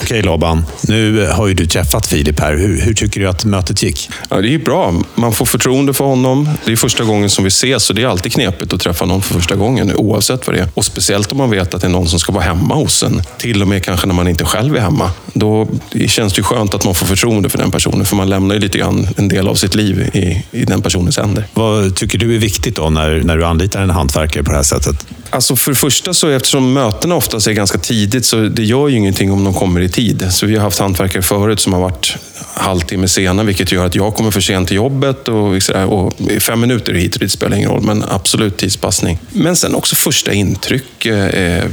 Okej 0.03 0.21
Laban, 0.21 0.65
nu 0.81 1.27
har 1.27 1.47
ju 1.47 1.53
du 1.53 1.65
träffat 1.65 2.07
Filip 2.07 2.39
här. 2.39 2.57
Hur, 2.57 2.81
hur 2.81 2.93
tycker 2.93 3.19
du 3.19 3.27
att 3.27 3.45
mötet 3.45 3.83
gick? 3.83 4.09
Ja, 4.29 4.41
det 4.41 4.53
är 4.53 4.59
bra. 4.59 4.93
Man 5.15 5.33
får 5.33 5.45
förtroende 5.45 5.93
för 5.93 6.05
honom. 6.05 6.49
Det 6.65 6.71
är 6.71 6.75
första 6.75 7.03
gången 7.03 7.29
som 7.29 7.43
vi 7.43 7.47
ses, 7.47 7.83
så 7.83 7.93
det 7.93 8.03
är 8.03 8.07
alltid 8.07 8.33
knepigt 8.33 8.73
att 8.73 8.79
träffa 8.79 9.05
någon 9.05 9.21
för 9.21 9.33
första 9.33 9.55
gången, 9.55 9.95
oavsett 9.95 10.47
vad 10.47 10.55
det 10.55 10.61
är. 10.61 10.67
Och 10.73 10.85
speciellt 10.85 11.31
om 11.31 11.37
man 11.37 11.49
vet 11.49 11.73
att 11.73 11.81
det 11.81 11.87
är 11.87 11.91
någon 11.91 12.07
som 12.07 12.19
ska 12.19 12.31
vara 12.31 12.43
hemma 12.43 12.75
hos 12.75 13.03
en. 13.03 13.21
Till 13.37 13.61
och 13.61 13.67
med 13.67 13.83
kanske 13.83 14.07
när 14.07 14.13
man 14.13 14.27
inte 14.27 14.45
själv 14.45 14.75
är 14.75 14.81
hemma. 14.81 15.11
Då 15.33 15.67
känns 16.07 16.33
det 16.33 16.37
ju 16.37 16.43
skönt 16.43 16.73
att 16.73 16.85
man 16.85 16.95
får 16.95 17.05
förtroende 17.05 17.49
för 17.49 17.57
den 17.57 17.71
personen, 17.71 18.05
för 18.05 18.15
man 18.15 18.29
lämnar 18.29 18.55
ju 18.55 18.61
lite 18.61 18.77
grann 18.77 19.07
en 19.17 19.27
del 19.27 19.47
av 19.47 19.55
sitt 19.55 19.75
liv 19.75 20.09
i, 20.13 20.43
i 20.51 20.65
den 20.65 20.81
personens 20.81 21.17
händer. 21.17 21.47
Vad 21.53 21.95
tycker 21.95 22.17
du 22.17 22.35
är 22.35 22.39
viktigt 22.39 22.75
då 22.75 22.89
när, 22.89 23.21
när 23.23 23.37
du 23.37 23.45
anlitar 23.45 23.81
en 23.81 23.89
hantverkare 23.89 24.43
på 24.43 24.51
det 24.51 24.57
här 24.57 24.63
sättet? 24.63 25.05
Alltså 25.33 25.55
för 25.55 25.71
det 25.71 25.75
första, 25.75 26.13
så 26.13 26.29
eftersom 26.29 26.73
mötena 26.73 27.15
oftast 27.15 27.47
är 27.47 27.51
ganska 27.51 27.77
tidigt, 27.77 28.25
så 28.25 28.35
det 28.35 28.63
gör 28.63 28.87
ju 28.87 28.97
ingenting 28.97 29.31
om 29.31 29.43
de 29.43 29.53
kommer 29.53 29.81
i 29.81 29.89
tid. 29.89 30.27
Så 30.31 30.45
vi 30.45 30.55
har 30.55 30.63
haft 30.63 30.79
hantverkare 30.79 31.21
förut 31.21 31.59
som 31.59 31.73
har 31.73 31.79
varit 31.79 32.15
halvtimme 32.53 33.07
sena, 33.07 33.43
vilket 33.43 33.71
gör 33.71 33.85
att 33.85 33.95
jag 33.95 34.15
kommer 34.15 34.31
för 34.31 34.41
sent 34.41 34.67
till 34.67 34.77
jobbet. 34.77 35.27
Och, 35.27 35.63
sådär, 35.63 35.85
och 35.85 36.13
fem 36.41 36.59
minuter 36.59 36.93
hit 36.93 37.15
och 37.15 37.19
dit 37.19 37.31
spelar 37.31 37.57
ingen 37.57 37.69
roll, 37.69 37.81
men 37.81 38.03
absolut 38.09 38.57
tidspassning. 38.57 39.19
Men 39.31 39.55
sen 39.55 39.75
också 39.75 39.95
första 39.95 40.33
intryck. 40.33 41.05
Eh, 41.05 41.25
eh, 41.25 41.63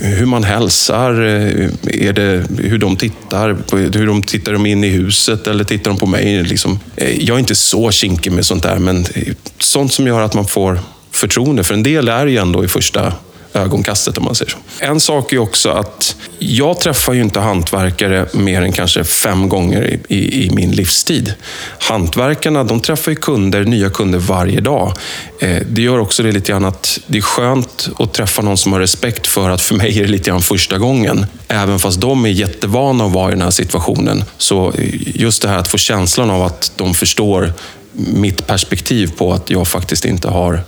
hur 0.00 0.26
man 0.26 0.44
hälsar, 0.44 1.12
eh, 1.12 1.68
är 2.08 2.12
det, 2.12 2.46
hur 2.58 2.78
de 2.78 2.96
tittar, 2.96 3.56
hur 3.98 4.06
de 4.06 4.22
tittar 4.22 4.52
de 4.52 4.66
in 4.66 4.84
i 4.84 4.88
huset 4.88 5.46
eller 5.46 5.64
tittar 5.64 5.90
de 5.90 5.98
på 5.98 6.06
mig. 6.06 6.42
Liksom. 6.42 6.78
Eh, 6.96 7.24
jag 7.24 7.34
är 7.34 7.38
inte 7.38 7.54
så 7.54 7.90
kinkig 7.90 8.32
med 8.32 8.46
sånt 8.46 8.62
där, 8.62 8.78
men 8.78 9.06
eh, 9.14 9.34
sånt 9.58 9.92
som 9.92 10.06
gör 10.06 10.20
att 10.20 10.34
man 10.34 10.46
får 10.46 10.80
förtroende. 11.10 11.64
För 11.64 11.74
en 11.74 11.82
del 11.82 12.08
är 12.08 12.26
ju 12.26 12.36
ändå 12.36 12.64
i 12.64 12.68
första 12.68 13.12
ögonkastet 13.54 14.18
om 14.18 14.24
man 14.24 14.34
säger 14.34 14.50
så. 14.50 14.58
En 14.78 15.00
sak 15.00 15.32
är 15.32 15.38
också 15.38 15.70
att 15.70 16.16
jag 16.38 16.80
träffar 16.80 17.12
ju 17.12 17.20
inte 17.20 17.40
hantverkare 17.40 18.26
mer 18.32 18.62
än 18.62 18.72
kanske 18.72 19.04
fem 19.04 19.48
gånger 19.48 19.86
i, 19.86 20.16
i, 20.16 20.46
i 20.46 20.50
min 20.50 20.70
livstid. 20.70 21.34
Hantverkarna 21.78 22.64
de 22.64 22.80
träffar 22.80 23.12
ju 23.12 23.16
kunder, 23.16 23.64
nya 23.64 23.90
kunder 23.90 24.18
varje 24.18 24.60
dag. 24.60 24.92
Eh, 25.40 25.62
det 25.70 25.82
gör 25.82 25.98
också 25.98 26.22
det 26.22 26.32
lite 26.32 26.52
grann 26.52 26.64
att 26.64 27.00
det 27.06 27.18
är 27.18 27.22
skönt 27.22 27.88
att 27.98 28.12
träffa 28.12 28.42
någon 28.42 28.56
som 28.56 28.72
har 28.72 28.80
respekt 28.80 29.26
för 29.26 29.50
att 29.50 29.62
för 29.62 29.74
mig 29.74 29.98
är 29.98 30.02
det 30.02 30.10
lite 30.10 30.30
grann 30.30 30.40
första 30.40 30.78
gången. 30.78 31.26
Även 31.48 31.78
fast 31.78 32.00
de 32.00 32.24
är 32.24 32.30
jättevana 32.30 33.04
att 33.04 33.12
vara 33.12 33.28
i 33.28 33.34
den 33.34 33.42
här 33.42 33.50
situationen. 33.50 34.24
Så 34.38 34.72
just 35.04 35.42
det 35.42 35.48
här 35.48 35.58
att 35.58 35.68
få 35.68 35.78
känslan 35.78 36.30
av 36.30 36.42
att 36.42 36.72
de 36.76 36.94
förstår 36.94 37.52
mitt 37.92 38.46
perspektiv 38.46 39.12
på 39.16 39.32
att 39.32 39.50
jag 39.50 39.68
faktiskt 39.68 40.04
inte 40.04 40.28
har 40.28 40.64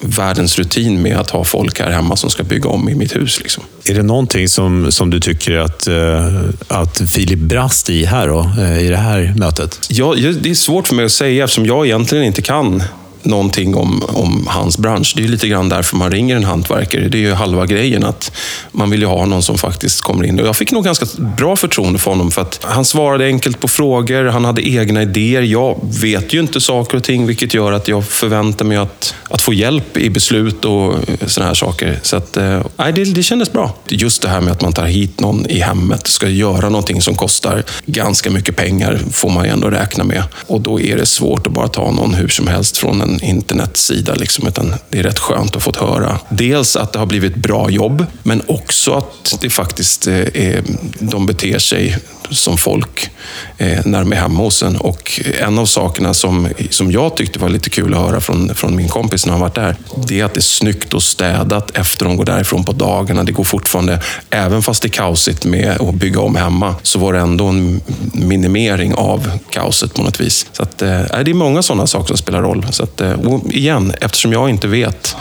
världens 0.00 0.58
rutin 0.58 1.02
med 1.02 1.16
att 1.16 1.30
ha 1.30 1.44
folk 1.44 1.80
här 1.80 1.90
hemma 1.90 2.16
som 2.16 2.30
ska 2.30 2.42
bygga 2.42 2.68
om 2.68 2.88
i 2.88 2.94
mitt 2.94 3.16
hus. 3.16 3.40
Liksom. 3.42 3.64
Är 3.84 3.94
det 3.94 4.02
någonting 4.02 4.48
som, 4.48 4.92
som 4.92 5.10
du 5.10 5.20
tycker 5.20 5.56
att, 5.56 5.86
eh, 5.86 6.40
att 6.68 7.02
Filip 7.10 7.38
brast 7.38 7.90
i 7.90 8.04
här 8.04 8.28
då, 8.28 8.50
eh, 8.58 8.86
i 8.86 8.88
det 8.88 8.96
här 8.96 9.34
mötet? 9.36 9.86
Ja, 9.88 10.14
det 10.14 10.50
är 10.50 10.54
svårt 10.54 10.88
för 10.88 10.94
mig 10.94 11.04
att 11.04 11.12
säga 11.12 11.44
eftersom 11.44 11.66
jag 11.66 11.86
egentligen 11.86 12.24
inte 12.24 12.42
kan 12.42 12.82
någonting 13.26 13.74
om, 13.74 14.02
om 14.08 14.46
hans 14.50 14.78
bransch. 14.78 15.12
Det 15.16 15.20
är 15.20 15.24
ju 15.24 15.30
lite 15.30 15.48
grann 15.48 15.68
därför 15.68 15.96
man 15.96 16.10
ringer 16.10 16.36
en 16.36 16.44
hantverkare. 16.44 17.08
Det 17.08 17.18
är 17.18 17.22
ju 17.22 17.32
halva 17.32 17.66
grejen 17.66 18.04
att 18.04 18.32
man 18.72 18.90
vill 18.90 19.00
ju 19.00 19.06
ha 19.06 19.26
någon 19.26 19.42
som 19.42 19.58
faktiskt 19.58 20.00
kommer 20.00 20.24
in. 20.24 20.40
Och 20.40 20.46
jag 20.46 20.56
fick 20.56 20.72
nog 20.72 20.84
ganska 20.84 21.06
bra 21.18 21.56
förtroende 21.56 21.98
för 21.98 22.10
honom 22.10 22.30
för 22.30 22.42
att 22.42 22.60
han 22.62 22.84
svarade 22.84 23.26
enkelt 23.26 23.60
på 23.60 23.68
frågor, 23.68 24.24
han 24.24 24.44
hade 24.44 24.68
egna 24.68 25.02
idéer. 25.02 25.42
Jag 25.42 25.80
vet 26.02 26.34
ju 26.34 26.40
inte 26.40 26.60
saker 26.60 26.96
och 26.96 27.04
ting 27.04 27.26
vilket 27.26 27.54
gör 27.54 27.72
att 27.72 27.88
jag 27.88 28.04
förväntar 28.04 28.64
mig 28.64 28.76
att, 28.76 29.14
att 29.30 29.42
få 29.42 29.52
hjälp 29.52 29.96
i 29.96 30.10
beslut 30.10 30.64
och 30.64 30.92
eh, 30.92 31.26
sådana 31.26 31.48
här 31.48 31.54
saker. 31.54 31.98
Så 32.02 32.16
att, 32.16 32.36
eh, 32.36 32.60
nej, 32.76 32.92
det, 32.92 33.04
det 33.04 33.22
kändes 33.22 33.52
bra. 33.52 33.74
Just 33.88 34.22
det 34.22 34.28
här 34.28 34.40
med 34.40 34.52
att 34.52 34.62
man 34.62 34.72
tar 34.72 34.86
hit 34.86 35.20
någon 35.20 35.46
i 35.46 35.60
hemmet, 35.60 36.06
ska 36.06 36.28
göra 36.28 36.68
någonting 36.68 37.02
som 37.02 37.14
kostar 37.14 37.62
ganska 37.86 38.30
mycket 38.30 38.56
pengar 38.56 39.00
får 39.12 39.30
man 39.30 39.44
ju 39.44 39.50
ändå 39.50 39.70
räkna 39.70 40.04
med. 40.04 40.22
Och 40.46 40.60
då 40.60 40.80
är 40.80 40.96
det 40.96 41.06
svårt 41.06 41.46
att 41.46 41.52
bara 41.52 41.68
ta 41.68 41.90
någon 41.90 42.14
hur 42.14 42.28
som 42.28 42.46
helst 42.46 42.76
från 42.76 43.00
en 43.00 43.15
internetsida. 43.22 44.14
Liksom, 44.14 44.46
utan 44.46 44.74
det 44.88 44.98
är 44.98 45.02
rätt 45.02 45.18
skönt 45.18 45.56
att 45.56 45.62
få 45.62 45.72
höra 45.78 46.18
dels 46.28 46.76
att 46.76 46.92
det 46.92 46.98
har 46.98 47.06
blivit 47.06 47.36
bra 47.36 47.70
jobb, 47.70 48.06
men 48.22 48.42
också 48.46 48.92
att 48.94 49.40
det 49.40 49.50
faktiskt 49.50 50.06
eh, 50.06 50.14
är, 50.14 50.62
de 50.98 51.26
beter 51.26 51.58
sig 51.58 51.98
som 52.30 52.58
folk 52.58 53.10
eh, 53.58 53.78
när 53.84 53.98
de 53.98 54.12
är 54.12 54.16
hemma 54.16 54.40
hos 54.40 54.62
en. 54.62 54.76
Och 54.76 55.20
en 55.40 55.58
av 55.58 55.66
sakerna 55.66 56.14
som, 56.14 56.48
som 56.70 56.92
jag 56.92 57.16
tyckte 57.16 57.38
var 57.38 57.48
lite 57.48 57.70
kul 57.70 57.94
att 57.94 58.00
höra 58.00 58.20
från, 58.20 58.54
från 58.54 58.76
min 58.76 58.88
kompis 58.88 59.26
när 59.26 59.32
han 59.32 59.40
varit 59.40 59.54
där, 59.54 59.76
det 60.08 60.20
är 60.20 60.24
att 60.24 60.34
det 60.34 60.38
är 60.38 60.42
snyggt 60.42 60.94
och 60.94 61.02
städat 61.02 61.70
efter 61.76 62.04
de 62.04 62.16
går 62.16 62.24
därifrån 62.24 62.64
på 62.64 62.72
dagarna. 62.72 63.24
Det 63.24 63.32
går 63.32 63.44
fortfarande, 63.44 64.00
även 64.30 64.62
fast 64.62 64.82
det 64.82 64.88
är 64.88 64.90
kaosigt 64.90 65.44
med 65.44 65.80
att 65.80 65.94
bygga 65.94 66.20
om 66.20 66.36
hemma, 66.36 66.74
så 66.82 66.98
var 66.98 67.12
det 67.12 67.18
ändå 67.18 67.46
en 67.46 67.80
minimering 68.12 68.94
av 68.94 69.30
kaoset 69.50 69.94
på 69.94 70.02
något 70.02 70.20
vis. 70.20 70.46
Så 70.52 70.62
att, 70.62 70.82
eh, 70.82 71.00
det 71.24 71.30
är 71.30 71.34
många 71.34 71.62
sådana 71.62 71.86
saker 71.86 72.08
som 72.08 72.16
spelar 72.16 72.42
roll. 72.42 72.66
Så 72.70 72.82
att, 72.82 73.00
eh, 73.00 73.14
igen, 73.50 73.92
eftersom 74.00 74.32
jag 74.32 74.50
inte 74.50 74.68
vet 74.68 75.16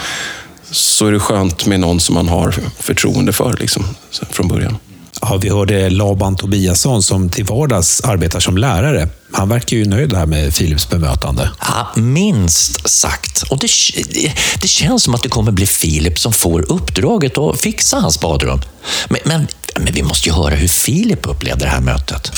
så 0.71 1.07
är 1.07 1.11
det 1.11 1.19
skönt 1.19 1.65
med 1.65 1.79
någon 1.79 1.99
som 1.99 2.15
man 2.15 2.27
har 2.27 2.55
förtroende 2.79 3.33
för 3.33 3.57
liksom, 3.59 3.83
från 4.31 4.47
början. 4.47 4.77
Ja, 5.21 5.37
vi 5.41 5.49
hörde 5.49 5.89
Laban 5.89 6.35
Tobiasson 6.35 7.03
som 7.03 7.29
till 7.29 7.45
vardags 7.45 8.01
arbetar 8.01 8.39
som 8.39 8.57
lärare. 8.57 9.09
Han 9.31 9.49
verkar 9.49 9.77
ju 9.77 9.85
nöjd 9.85 10.13
här 10.13 10.25
med 10.25 10.55
Philips 10.55 10.89
bemötande. 10.89 11.51
Ja, 11.59 11.87
minst 11.95 12.89
sagt. 12.89 13.43
Och 13.49 13.59
det, 13.59 13.67
det 14.61 14.67
känns 14.67 15.03
som 15.03 15.15
att 15.15 15.23
det 15.23 15.29
kommer 15.29 15.51
bli 15.51 15.65
Filip 15.65 16.19
som 16.19 16.33
får 16.33 16.71
uppdraget 16.71 17.37
att 17.37 17.61
fixa 17.61 17.97
hans 17.97 18.19
badrum. 18.19 18.61
Men, 19.09 19.19
men, 19.25 19.47
men 19.79 19.93
vi 19.93 20.03
måste 20.03 20.29
ju 20.29 20.35
höra 20.35 20.55
hur 20.55 20.67
Filip 20.67 21.27
upplevde 21.29 21.65
det 21.65 21.71
här 21.71 21.81
mötet. 21.81 22.31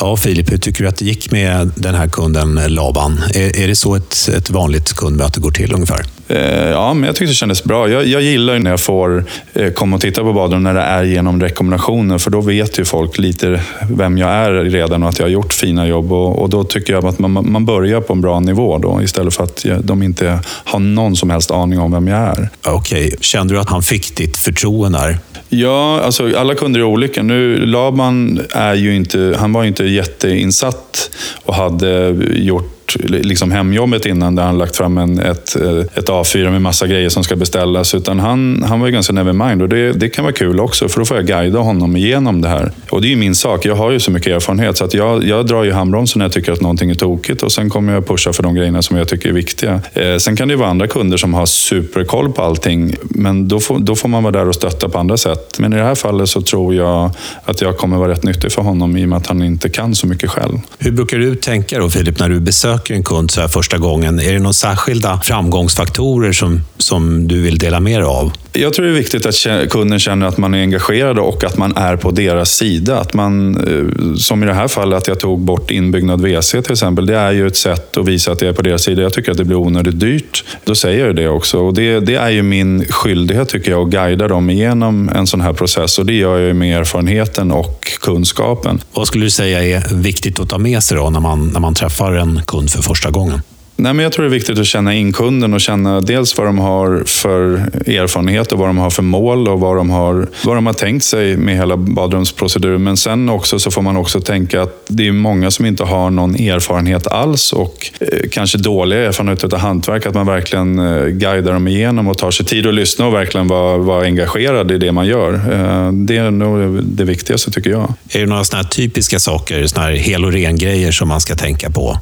Ja, 0.00 0.16
Filip, 0.16 0.52
hur 0.52 0.58
tycker 0.58 0.82
du 0.82 0.88
att 0.88 0.96
det 0.96 1.04
gick 1.04 1.30
med 1.30 1.70
den 1.74 1.94
här 1.94 2.08
kunden 2.08 2.60
Laban? 2.68 3.20
Är, 3.34 3.62
är 3.62 3.68
det 3.68 3.76
så 3.76 3.94
ett, 3.94 4.28
ett 4.36 4.50
vanligt 4.50 4.92
kundmöte 4.92 5.40
går 5.40 5.50
till 5.50 5.74
ungefär? 5.74 6.04
Eh, 6.28 6.68
ja, 6.68 6.94
men 6.94 7.04
jag 7.04 7.16
tyckte 7.16 7.30
det 7.30 7.34
kändes 7.34 7.64
bra. 7.64 7.88
Jag, 7.88 8.06
jag 8.06 8.22
gillar 8.22 8.58
när 8.58 8.70
jag 8.70 8.80
får 8.80 9.24
eh, 9.54 9.72
komma 9.72 9.96
och 9.96 10.02
titta 10.02 10.22
på 10.22 10.32
badrum 10.32 10.62
när 10.62 10.74
det 10.74 10.80
är 10.80 11.04
genom 11.04 11.40
rekommendationer, 11.40 12.18
för 12.18 12.30
då 12.30 12.40
vet 12.40 12.78
ju 12.78 12.84
folk 12.84 13.18
lite 13.18 13.60
vem 13.90 14.18
jag 14.18 14.30
är 14.30 14.52
redan 14.52 15.02
och 15.02 15.08
att 15.08 15.18
jag 15.18 15.26
har 15.26 15.30
gjort 15.30 15.52
fina 15.52 15.86
jobb. 15.86 16.12
Och, 16.12 16.42
och 16.42 16.50
då 16.50 16.64
tycker 16.64 16.92
jag 16.92 17.06
att 17.06 17.18
man, 17.18 17.50
man 17.50 17.64
börjar 17.64 18.00
på 18.00 18.12
en 18.12 18.20
bra 18.20 18.40
nivå 18.40 18.78
då, 18.78 19.02
istället 19.02 19.34
för 19.34 19.44
att 19.44 19.66
de 19.80 20.02
inte 20.02 20.40
har 20.44 20.78
någon 20.78 21.16
som 21.16 21.30
helst 21.30 21.50
aning 21.50 21.78
om 21.78 21.92
vem 21.92 22.08
jag 22.08 22.18
är. 22.18 22.48
Okej, 22.66 23.06
okay. 23.06 23.18
kände 23.20 23.54
du 23.54 23.60
att 23.60 23.70
han 23.70 23.82
fick 23.82 24.16
ditt 24.16 24.36
förtroende? 24.36 25.18
Ja, 25.48 26.00
alltså 26.00 26.36
alla 26.36 26.54
kunder 26.54 26.80
är 26.80 26.84
olika. 26.84 27.22
Nu, 27.22 27.66
Laban 27.66 28.40
är 28.50 28.74
ju 28.74 28.96
inte, 28.96 29.36
han 29.38 29.52
var 29.52 29.62
ju 29.62 29.68
inte 29.68 29.84
jätteinsatt 29.88 31.10
och 31.44 31.54
hade 31.54 32.08
gjort 32.34 32.77
liksom 32.96 33.50
hemjobbet 33.50 34.06
innan 34.06 34.34
där 34.34 34.42
han 34.42 34.58
lagt 34.58 34.76
fram 34.76 34.98
en, 34.98 35.18
ett, 35.18 35.56
eh, 35.56 35.78
ett 35.94 36.08
A4 36.08 36.50
med 36.50 36.62
massa 36.62 36.86
grejer 36.86 37.08
som 37.08 37.24
ska 37.24 37.36
beställas. 37.36 37.94
Utan 37.94 38.20
han, 38.20 38.64
han 38.68 38.80
var 38.80 38.86
ju 38.86 38.92
ganska 38.92 39.12
nevermind 39.12 39.62
och 39.62 39.68
det, 39.68 39.92
det 39.92 40.08
kan 40.08 40.24
vara 40.24 40.34
kul 40.34 40.60
också 40.60 40.88
för 40.88 41.00
då 41.00 41.04
får 41.04 41.16
jag 41.16 41.26
guida 41.26 41.58
honom 41.58 41.96
igenom 41.96 42.40
det 42.40 42.48
här. 42.48 42.72
Och 42.90 43.02
det 43.02 43.06
är 43.08 43.10
ju 43.10 43.16
min 43.16 43.34
sak. 43.34 43.66
Jag 43.66 43.74
har 43.74 43.90
ju 43.90 44.00
så 44.00 44.10
mycket 44.10 44.32
erfarenhet 44.32 44.76
så 44.76 44.84
att 44.84 44.94
jag, 44.94 45.24
jag 45.24 45.46
drar 45.46 45.64
ju 45.64 45.72
handbromsen 45.72 46.18
när 46.18 46.24
jag 46.24 46.32
tycker 46.32 46.52
att 46.52 46.60
någonting 46.60 46.90
är 46.90 46.94
tokigt 46.94 47.42
och 47.42 47.52
sen 47.52 47.70
kommer 47.70 47.92
jag 47.92 48.06
pusha 48.06 48.32
för 48.32 48.42
de 48.42 48.54
grejerna 48.54 48.82
som 48.82 48.96
jag 48.96 49.08
tycker 49.08 49.28
är 49.28 49.32
viktiga. 49.32 49.80
Eh, 49.92 50.16
sen 50.16 50.36
kan 50.36 50.48
det 50.48 50.52
ju 50.52 50.58
vara 50.58 50.70
andra 50.70 50.86
kunder 50.86 51.16
som 51.16 51.34
har 51.34 51.46
superkoll 51.46 52.32
på 52.32 52.42
allting 52.42 52.94
men 53.02 53.48
då 53.48 53.60
får, 53.60 53.78
då 53.78 53.96
får 53.96 54.08
man 54.08 54.22
vara 54.22 54.32
där 54.32 54.48
och 54.48 54.54
stötta 54.54 54.88
på 54.88 54.98
andra 54.98 55.16
sätt. 55.16 55.58
Men 55.58 55.72
i 55.72 55.76
det 55.76 55.84
här 55.84 55.94
fallet 55.94 56.28
så 56.28 56.40
tror 56.40 56.74
jag 56.74 57.10
att 57.44 57.60
jag 57.60 57.76
kommer 57.76 57.96
vara 57.96 58.12
rätt 58.12 58.22
nyttig 58.22 58.52
för 58.52 58.62
honom 58.62 58.96
i 58.96 59.04
och 59.04 59.08
med 59.08 59.18
att 59.18 59.26
han 59.26 59.42
inte 59.42 59.68
kan 59.68 59.94
så 59.94 60.06
mycket 60.06 60.30
själv. 60.30 60.58
Hur 60.78 60.90
brukar 60.90 61.18
du 61.18 61.34
tänka 61.34 61.78
då 61.78 61.90
Filip 61.90 62.20
när 62.20 62.28
du 62.28 62.40
besöker 62.40 62.77
söker 62.78 62.94
en 62.94 63.02
kund 63.02 63.30
så 63.30 63.40
här 63.40 63.48
första 63.48 63.78
gången, 63.78 64.20
är 64.20 64.32
det 64.32 64.38
några 64.38 64.52
särskilda 64.52 65.20
framgångsfaktorer 65.24 66.32
som, 66.32 66.60
som 66.78 67.28
du 67.28 67.42
vill 67.42 67.58
dela 67.58 67.80
med 67.80 68.00
dig 68.00 68.06
av? 68.06 68.32
Jag 68.52 68.72
tror 68.74 68.86
det 68.86 68.92
är 68.92 68.94
viktigt 68.94 69.26
att 69.26 69.70
kunden 69.70 69.98
känner 69.98 70.26
att 70.26 70.38
man 70.38 70.54
är 70.54 70.60
engagerad 70.60 71.18
och 71.18 71.44
att 71.44 71.56
man 71.56 71.76
är 71.76 71.96
på 71.96 72.10
deras 72.10 72.50
sida. 72.50 72.98
Att 72.98 73.14
man, 73.14 73.56
eh, 73.56 74.14
som 74.14 74.42
i 74.42 74.46
det 74.46 74.54
här 74.54 74.68
fallet, 74.68 74.98
att 74.98 75.08
jag 75.08 75.20
tog 75.20 75.40
bort 75.40 75.70
inbyggnad 75.70 76.20
WC 76.20 76.50
till 76.50 76.72
exempel. 76.72 77.06
Det 77.06 77.16
är 77.16 77.32
ju 77.32 77.46
ett 77.46 77.56
sätt 77.56 77.96
att 77.96 78.08
visa 78.08 78.32
att 78.32 78.40
jag 78.40 78.48
är 78.48 78.52
på 78.52 78.62
deras 78.62 78.82
sida. 78.82 79.02
Jag 79.02 79.12
tycker 79.12 79.30
att 79.32 79.38
det 79.38 79.44
blir 79.44 79.56
onödigt 79.56 80.00
dyrt. 80.00 80.44
Då 80.64 80.74
säger 80.74 81.06
jag 81.06 81.16
det 81.16 81.28
också. 81.28 81.58
Och 81.58 81.74
det, 81.74 82.00
det 82.00 82.14
är 82.14 82.30
ju 82.30 82.42
min 82.42 82.84
skyldighet 82.84 83.48
tycker 83.48 83.70
jag, 83.70 83.86
att 83.86 83.92
guida 83.92 84.28
dem 84.28 84.50
igenom 84.50 85.08
en 85.14 85.26
sån 85.26 85.40
här 85.40 85.52
process. 85.52 85.98
Och 85.98 86.06
det 86.06 86.14
gör 86.14 86.38
jag 86.38 86.56
med 86.56 86.80
erfarenheten 86.80 87.52
och 87.52 87.86
kunskapen. 88.00 88.80
Vad 88.92 89.06
skulle 89.06 89.24
du 89.24 89.30
säga 89.30 89.64
är 89.64 89.94
viktigt 89.94 90.40
att 90.40 90.48
ta 90.48 90.58
med 90.58 90.82
sig 90.82 90.96
då 90.96 91.10
när 91.10 91.20
man, 91.20 91.48
när 91.48 91.60
man 91.60 91.74
träffar 91.74 92.12
en 92.12 92.40
kund 92.46 92.70
för 92.70 92.82
första 92.82 93.10
gången? 93.10 93.42
Nej, 93.80 93.94
men 93.94 94.02
jag 94.02 94.12
tror 94.12 94.24
det 94.24 94.28
är 94.28 94.38
viktigt 94.38 94.58
att 94.58 94.66
känna 94.66 94.94
in 94.94 95.12
kunden 95.12 95.54
och 95.54 95.60
känna 95.60 96.00
dels 96.00 96.38
vad 96.38 96.46
de 96.46 96.58
har 96.58 97.02
för 97.06 97.52
erfarenhet 97.86 98.52
och 98.52 98.58
vad 98.58 98.68
de 98.68 98.78
har 98.78 98.90
för 98.90 99.02
mål 99.02 99.48
och 99.48 99.60
vad 99.60 99.76
de 99.76 99.90
har, 99.90 100.26
vad 100.44 100.56
de 100.56 100.66
har 100.66 100.72
tänkt 100.72 101.04
sig 101.04 101.36
med 101.36 101.56
hela 101.56 101.76
badrumsproceduren. 101.76 102.82
Men 102.82 102.96
sen 102.96 103.28
också 103.28 103.58
så 103.58 103.70
får 103.70 103.82
man 103.82 103.96
också 103.96 104.20
tänka 104.20 104.62
att 104.62 104.84
det 104.88 105.08
är 105.08 105.12
många 105.12 105.50
som 105.50 105.66
inte 105.66 105.84
har 105.84 106.10
någon 106.10 106.34
erfarenhet 106.34 107.06
alls 107.06 107.52
och 107.52 107.90
eh, 108.00 108.28
kanske 108.30 108.58
dåliga 108.58 109.04
erfarenheter 109.04 109.54
av 109.54 109.60
hantverk. 109.60 110.06
Att 110.06 110.14
man 110.14 110.26
verkligen 110.26 110.78
eh, 110.78 111.06
guidar 111.06 111.52
dem 111.52 111.68
igenom 111.68 112.08
och 112.08 112.18
tar 112.18 112.30
sig 112.30 112.46
tid 112.46 112.66
att 112.66 112.74
lyssna 112.74 113.06
och 113.06 113.14
verkligen 113.14 113.48
vara, 113.48 113.78
var 113.78 114.04
engagerad 114.04 114.70
i 114.70 114.78
det 114.78 114.92
man 114.92 115.06
gör. 115.06 115.34
Eh, 115.34 115.92
det 115.92 116.16
är 116.16 116.30
nog 116.30 116.84
det 116.84 117.04
viktigaste 117.04 117.50
tycker 117.50 117.70
jag. 117.70 117.94
Är 118.10 118.20
det 118.20 118.26
några 118.26 118.44
såna 118.44 118.64
typiska 118.64 119.18
saker, 119.18 119.66
såna 119.66 119.86
här 119.86 119.92
hel 119.92 120.24
och 120.24 120.32
ren-grejer 120.32 120.92
som 120.92 121.08
man 121.08 121.20
ska 121.20 121.34
tänka 121.34 121.70
på? 121.70 121.98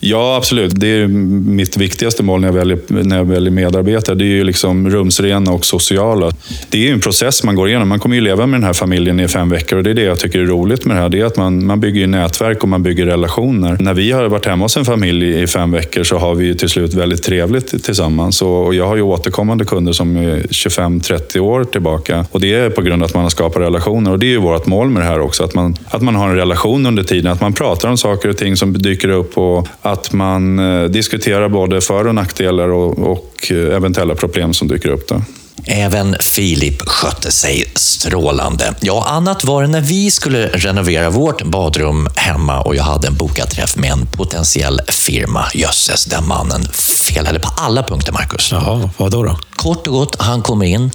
Ja, 0.00 0.36
absolut. 0.36 0.80
Det 0.80 0.86
är 0.86 1.06
mitt 1.06 1.76
viktigaste 1.76 2.22
mål 2.22 2.40
när 2.40 2.48
jag 2.48 2.52
väljer, 2.52 2.78
när 2.88 3.16
jag 3.16 3.24
väljer 3.24 3.50
medarbetare. 3.50 4.16
Det 4.16 4.24
är 4.24 4.26
ju 4.26 4.44
liksom 4.44 4.90
rumsrena 4.90 5.52
och 5.52 5.66
sociala. 5.66 6.30
Det 6.68 6.78
är 6.78 6.82
ju 6.82 6.92
en 6.92 7.00
process 7.00 7.44
man 7.44 7.54
går 7.54 7.68
igenom. 7.68 7.88
Man 7.88 7.98
kommer 7.98 8.16
ju 8.16 8.22
leva 8.22 8.46
med 8.46 8.60
den 8.60 8.64
här 8.64 8.72
familjen 8.72 9.20
i 9.20 9.28
fem 9.28 9.48
veckor 9.48 9.78
och 9.78 9.84
det 9.84 9.90
är 9.90 9.94
det 9.94 10.02
jag 10.02 10.18
tycker 10.18 10.38
är 10.38 10.46
roligt 10.46 10.84
med 10.84 10.96
det 10.96 11.00
här. 11.00 11.08
Det 11.08 11.20
är 11.20 11.24
att 11.24 11.36
man, 11.36 11.66
man 11.66 11.80
bygger 11.80 12.06
nätverk 12.06 12.62
och 12.62 12.68
man 12.68 12.82
bygger 12.82 13.06
relationer. 13.06 13.76
När 13.80 13.94
vi 13.94 14.12
har 14.12 14.24
varit 14.28 14.46
hemma 14.46 14.64
hos 14.64 14.76
en 14.76 14.84
familj 14.84 15.42
i 15.42 15.46
fem 15.46 15.70
veckor 15.70 16.04
så 16.04 16.18
har 16.18 16.34
vi 16.34 16.54
till 16.54 16.68
slut 16.68 16.94
väldigt 16.94 17.22
trevligt 17.22 17.84
tillsammans. 17.84 18.42
Och 18.42 18.74
jag 18.74 18.86
har 18.86 18.96
ju 18.96 19.02
återkommande 19.02 19.64
kunder 19.64 19.92
som 19.92 20.16
är 20.16 20.36
25-30 20.40 21.38
år 21.38 21.64
tillbaka. 21.64 22.26
Och 22.30 22.40
det 22.40 22.54
är 22.54 22.70
på 22.70 22.82
grund 22.82 23.02
av 23.02 23.06
att 23.06 23.14
man 23.14 23.22
har 23.22 23.30
skapat 23.30 23.62
relationer. 23.62 24.10
Och 24.10 24.18
det 24.18 24.26
är 24.26 24.30
ju 24.30 24.38
vårt 24.38 24.66
mål 24.66 24.90
med 24.90 25.02
det 25.02 25.06
här 25.06 25.20
också. 25.20 25.44
Att 25.44 25.54
man, 25.54 25.76
att 25.86 26.02
man 26.02 26.14
har 26.14 26.28
en 26.28 26.36
relation 26.36 26.86
under 26.86 27.02
tiden. 27.02 27.32
Att 27.32 27.40
man 27.40 27.52
pratar 27.52 27.88
om 27.88 27.96
saker 27.96 28.28
och 28.28 28.36
ting 28.36 28.56
som 28.56 28.72
dyker 28.72 29.08
upp 29.08 29.38
och 29.38 29.67
att 29.82 30.12
man 30.12 30.58
eh, 30.58 30.84
diskuterar 30.84 31.48
både 31.48 31.80
för 31.80 32.06
och 32.06 32.14
nackdelar 32.14 32.68
och, 32.68 32.98
och 32.98 33.46
eh, 33.50 33.76
eventuella 33.76 34.14
problem 34.14 34.54
som 34.54 34.68
dyker 34.68 34.88
upp. 34.88 35.08
Då. 35.08 35.22
Även 35.64 36.16
Filip 36.20 36.88
skötte 36.88 37.32
sig 37.32 37.72
strålande. 37.74 38.74
Ja, 38.80 39.06
annat 39.08 39.44
var 39.44 39.62
det 39.62 39.68
när 39.68 39.80
vi 39.80 40.10
skulle 40.10 40.48
renovera 40.48 41.10
vårt 41.10 41.42
badrum 41.42 42.08
hemma 42.16 42.60
och 42.60 42.76
jag 42.76 42.82
hade 42.82 43.06
en 43.06 43.14
bokad 43.16 43.50
träff 43.50 43.76
med 43.76 43.92
en 43.92 44.06
potentiell 44.06 44.80
firma. 44.88 45.44
Jösses, 45.54 46.04
den 46.04 46.28
mannen 46.28 46.62
felade 47.08 47.38
på 47.38 47.48
alla 47.56 47.82
punkter, 47.82 48.12
Marcus. 48.12 48.52
Jaha, 48.52 48.90
vad 48.96 49.10
då, 49.10 49.22
då? 49.22 49.38
Kort 49.56 49.86
och 49.86 49.92
gott, 49.92 50.16
han 50.18 50.42
kom 50.42 50.62
in. 50.62 50.90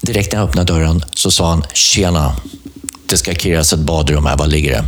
Direkt 0.00 0.32
när 0.32 0.40
jag 0.40 0.48
öppnade 0.48 0.72
dörren 0.72 1.04
så 1.14 1.30
sa 1.30 1.50
han, 1.50 1.64
tjena, 1.74 2.36
det 3.08 3.16
ska 3.16 3.34
kirras 3.34 3.72
ett 3.72 3.78
badrum 3.78 4.26
här, 4.26 4.36
var 4.36 4.46
ligger 4.46 4.70
det? 4.70 4.84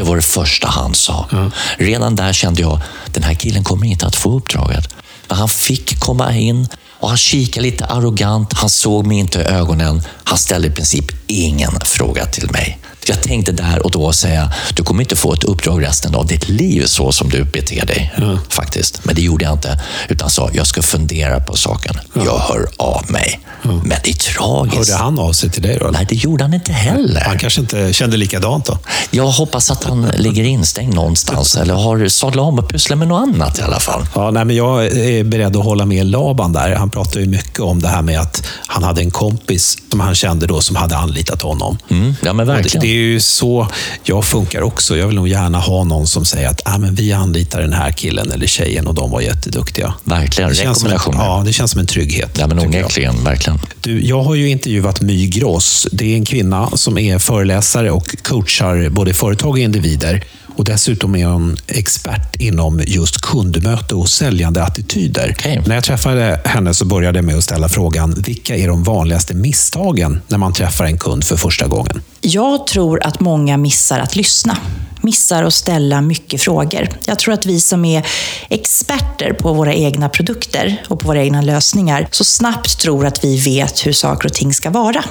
Det 0.00 0.04
var 0.04 0.16
det 0.16 0.22
första 0.22 0.68
han 0.68 0.94
sa. 0.94 1.28
Mm. 1.32 1.50
Redan 1.78 2.16
där 2.16 2.32
kände 2.32 2.60
jag, 2.60 2.80
den 3.06 3.22
här 3.22 3.34
killen 3.34 3.64
kommer 3.64 3.86
inte 3.86 4.06
att 4.06 4.16
få 4.16 4.36
uppdraget. 4.36 4.94
Men 5.28 5.38
han 5.38 5.48
fick 5.48 5.98
komma 5.98 6.36
in 6.36 6.68
och 6.88 7.08
han 7.08 7.18
kikade 7.18 7.66
lite 7.66 7.84
arrogant. 7.84 8.52
Han 8.52 8.70
såg 8.70 9.06
mig 9.06 9.18
inte 9.18 9.38
i 9.38 9.42
ögonen. 9.42 10.02
Han 10.24 10.38
ställde 10.38 10.68
i 10.68 10.70
princip 10.70 11.04
ingen 11.26 11.72
fråga 11.84 12.26
till 12.26 12.50
mig. 12.50 12.78
Jag 13.06 13.22
tänkte 13.22 13.52
där 13.52 13.84
och 13.84 13.90
då 13.90 14.12
säga, 14.12 14.52
du 14.74 14.82
kommer 14.82 15.02
inte 15.02 15.16
få 15.16 15.32
ett 15.32 15.44
uppdrag 15.44 15.84
resten 15.84 16.14
av 16.14 16.26
ditt 16.26 16.48
liv 16.48 16.86
så 16.86 17.12
som 17.12 17.28
du 17.28 17.44
beter 17.44 17.86
dig. 17.86 18.12
Mm. 18.16 18.38
faktiskt. 18.48 19.04
Men 19.04 19.14
det 19.14 19.22
gjorde 19.22 19.44
jag 19.44 19.52
inte. 19.52 19.80
Utan 20.08 20.30
sa, 20.30 20.50
jag 20.52 20.66
ska 20.66 20.82
fundera 20.82 21.40
på 21.40 21.56
saken. 21.56 21.94
Mm. 22.14 22.26
Jag 22.26 22.38
hör 22.38 22.66
av 22.76 23.10
mig. 23.10 23.40
Mm. 23.64 23.76
Men 23.76 23.98
det 24.04 24.10
är 24.10 24.14
tragiskt. 24.14 24.76
Hörde 24.76 25.02
han 25.02 25.18
av 25.18 25.32
sig 25.32 25.50
till 25.50 25.62
dig 25.62 25.78
då? 25.80 25.86
Nej, 25.86 26.06
det 26.08 26.14
gjorde 26.14 26.44
han 26.44 26.54
inte 26.54 26.72
heller. 26.72 27.20
Han 27.20 27.38
kanske 27.38 27.60
inte 27.60 27.92
kände 27.92 28.16
likadant 28.16 28.66
då? 28.66 28.78
Jag 29.10 29.26
hoppas 29.26 29.70
att 29.70 29.84
han 29.84 30.06
ligger 30.16 30.44
instängd 30.44 30.94
någonstans 30.94 31.56
eller 31.56 31.74
har 31.74 32.08
sadlat 32.08 32.44
om 32.44 32.58
och 32.58 32.68
pysslat 32.68 32.98
med 32.98 33.08
något 33.08 33.22
annat 33.22 33.58
i 33.58 33.62
alla 33.62 33.80
fall. 33.80 34.06
Ja, 34.14 34.30
nej, 34.30 34.44
men 34.44 34.56
jag 34.56 34.86
är 34.86 35.24
beredd 35.24 35.56
att 35.56 35.64
hålla 35.64 35.86
med 35.86 36.06
Laban 36.06 36.52
där. 36.52 36.74
Han 36.74 36.90
pratar 36.90 37.20
ju 37.20 37.26
mycket 37.26 37.60
om 37.60 37.82
det 37.82 37.88
här 37.88 38.02
med 38.02 38.20
att 38.20 38.46
han 38.66 38.82
hade 38.82 39.00
en 39.00 39.10
kompis 39.10 39.76
som 39.90 40.00
han 40.00 40.14
kände 40.14 40.46
då 40.46 40.60
som 40.60 40.76
hade 40.76 40.96
anlitat 40.96 41.42
honom. 41.42 41.78
Mm, 41.88 42.14
ja, 42.22 42.32
men 42.32 42.46
verkligen. 42.46 42.80
Det, 42.80 42.86
det 42.86 42.92
är 42.92 42.96
ju 42.96 43.20
så 43.20 43.68
jag 44.04 44.24
funkar 44.24 44.62
också. 44.62 44.96
Jag 44.96 45.06
vill 45.06 45.16
nog 45.16 45.28
gärna 45.28 45.58
ha 45.58 45.84
någon 45.84 46.06
som 46.06 46.24
säger 46.24 46.48
att 46.48 46.62
ah, 46.64 46.78
men 46.78 46.94
vi 46.94 47.12
anlitar 47.12 47.60
den 47.60 47.72
här 47.72 47.92
killen 47.92 48.32
eller 48.32 48.46
tjejen 48.46 48.86
och 48.86 48.94
de 48.94 49.10
var 49.10 49.20
jätteduktiga. 49.20 49.94
Verkligen, 50.04 50.50
rekommendationer. 50.50 51.18
Ja, 51.18 51.42
det 51.46 51.52
känns 51.52 51.70
som 51.70 51.80
en 51.80 51.86
trygghet. 51.86 52.38
Ja, 52.38 52.46
men 52.46 52.58
onekligen, 52.58 53.24
verkligen. 53.24 53.58
Du, 53.80 54.06
jag 54.06 54.22
har 54.22 54.34
ju 54.34 54.48
intervjuat 54.48 55.00
My 55.00 55.26
Gross. 55.26 55.86
Det 55.92 56.12
är 56.12 56.16
en 56.16 56.24
kvinna 56.24 56.70
som 56.74 56.98
är 56.98 57.18
föreläsare 57.18 57.90
och 57.90 58.16
coachar 58.22 58.88
både 58.88 59.14
företag 59.14 59.50
och 59.50 59.58
individer. 59.58 60.24
Och 60.56 60.64
dessutom 60.64 61.16
är 61.16 61.26
hon 61.26 61.56
expert 61.66 62.36
inom 62.36 62.80
just 62.86 63.20
kundmöte 63.20 63.94
och 63.94 64.08
säljande 64.08 64.62
attityder. 64.62 65.34
Okej. 65.38 65.62
När 65.66 65.74
jag 65.74 65.84
träffade 65.84 66.40
henne 66.44 66.74
så 66.74 66.84
började 66.84 67.18
jag 67.18 67.24
med 67.24 67.36
att 67.36 67.44
ställa 67.44 67.68
frågan, 67.68 68.14
vilka 68.26 68.56
är 68.56 68.68
de 68.68 68.84
vanligaste 68.84 69.34
misstagen 69.34 70.20
när 70.28 70.38
man 70.38 70.52
träffar 70.52 70.84
en 70.84 70.98
kund 70.98 71.24
för 71.24 71.36
första 71.36 71.66
gången? 71.66 72.02
Jag 72.20 72.66
tror 72.66 73.06
att 73.06 73.20
många 73.20 73.56
missar 73.56 73.98
att 73.98 74.16
lyssna. 74.16 74.56
Missar 75.02 75.44
att 75.44 75.54
ställa 75.54 76.00
mycket 76.00 76.42
frågor. 76.42 76.88
Jag 77.04 77.18
tror 77.18 77.34
att 77.34 77.46
vi 77.46 77.60
som 77.60 77.84
är 77.84 78.06
experter 78.48 79.32
på 79.32 79.52
våra 79.52 79.74
egna 79.74 80.08
produkter 80.08 80.82
och 80.88 81.00
på 81.00 81.06
våra 81.06 81.22
egna 81.22 81.42
lösningar 81.42 82.08
så 82.10 82.24
snabbt 82.24 82.78
tror 82.78 83.06
att 83.06 83.24
vi 83.24 83.36
vet 83.36 83.86
hur 83.86 83.92
saker 83.92 84.28
och 84.28 84.34
ting 84.34 84.54
ska 84.54 84.70
vara. 84.70 85.04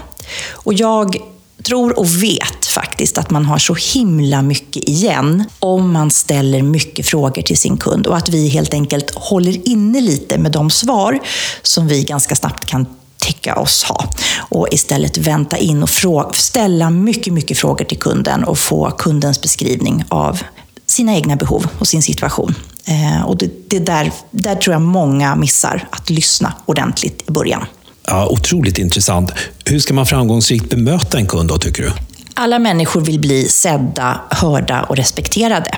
Och 0.49 0.73
jag 0.73 1.15
tror 1.63 1.99
och 1.99 2.23
vet 2.23 2.58
faktiskt 2.79 3.17
att 3.17 3.29
man 3.29 3.45
har 3.45 3.57
så 3.57 3.75
himla 3.93 4.41
mycket 4.41 4.89
igen 4.89 5.43
om 5.59 5.91
man 5.93 6.11
ställer 6.11 6.61
mycket 6.61 7.05
frågor 7.05 7.41
till 7.41 7.57
sin 7.57 7.77
kund 7.77 8.07
och 8.07 8.17
att 8.17 8.29
vi 8.29 8.47
helt 8.47 8.73
enkelt 8.73 9.15
håller 9.15 9.67
inne 9.69 10.01
lite 10.01 10.37
med 10.37 10.51
de 10.51 10.69
svar 10.69 11.19
som 11.63 11.87
vi 11.87 12.03
ganska 12.03 12.35
snabbt 12.35 12.65
kan 12.65 12.85
tycka 13.17 13.55
oss 13.55 13.83
ha. 13.83 14.05
Och 14.49 14.67
istället 14.71 15.17
vänta 15.17 15.57
in 15.57 15.83
och 15.83 16.35
ställa 16.35 16.89
mycket, 16.89 17.33
mycket 17.33 17.57
frågor 17.57 17.85
till 17.85 17.99
kunden 17.99 18.43
och 18.43 18.57
få 18.57 18.91
kundens 18.91 19.41
beskrivning 19.41 20.03
av 20.09 20.39
sina 20.85 21.15
egna 21.15 21.35
behov 21.35 21.67
och 21.79 21.87
sin 21.87 22.01
situation. 22.01 22.55
Eh, 22.85 23.21
och 23.25 23.37
det, 23.37 23.69
det 23.69 23.79
där, 23.79 24.11
där 24.31 24.55
tror 24.55 24.73
jag 24.73 24.81
många 24.81 25.35
missar, 25.35 25.87
att 25.89 26.09
lyssna 26.09 26.53
ordentligt 26.65 27.23
i 27.27 27.31
början. 27.31 27.65
Ja, 28.07 28.27
otroligt 28.27 28.77
intressant. 28.77 29.31
Hur 29.65 29.79
ska 29.79 29.93
man 29.93 30.05
framgångsrikt 30.05 30.69
bemöta 30.69 31.17
en 31.17 31.27
kund 31.27 31.49
då, 31.49 31.57
tycker 31.57 31.83
du? 31.83 31.91
Alla 32.41 32.59
människor 32.59 33.01
vill 33.01 33.19
bli 33.19 33.47
sedda, 33.47 34.21
hörda 34.29 34.83
och 34.83 34.95
respekterade. 34.95 35.71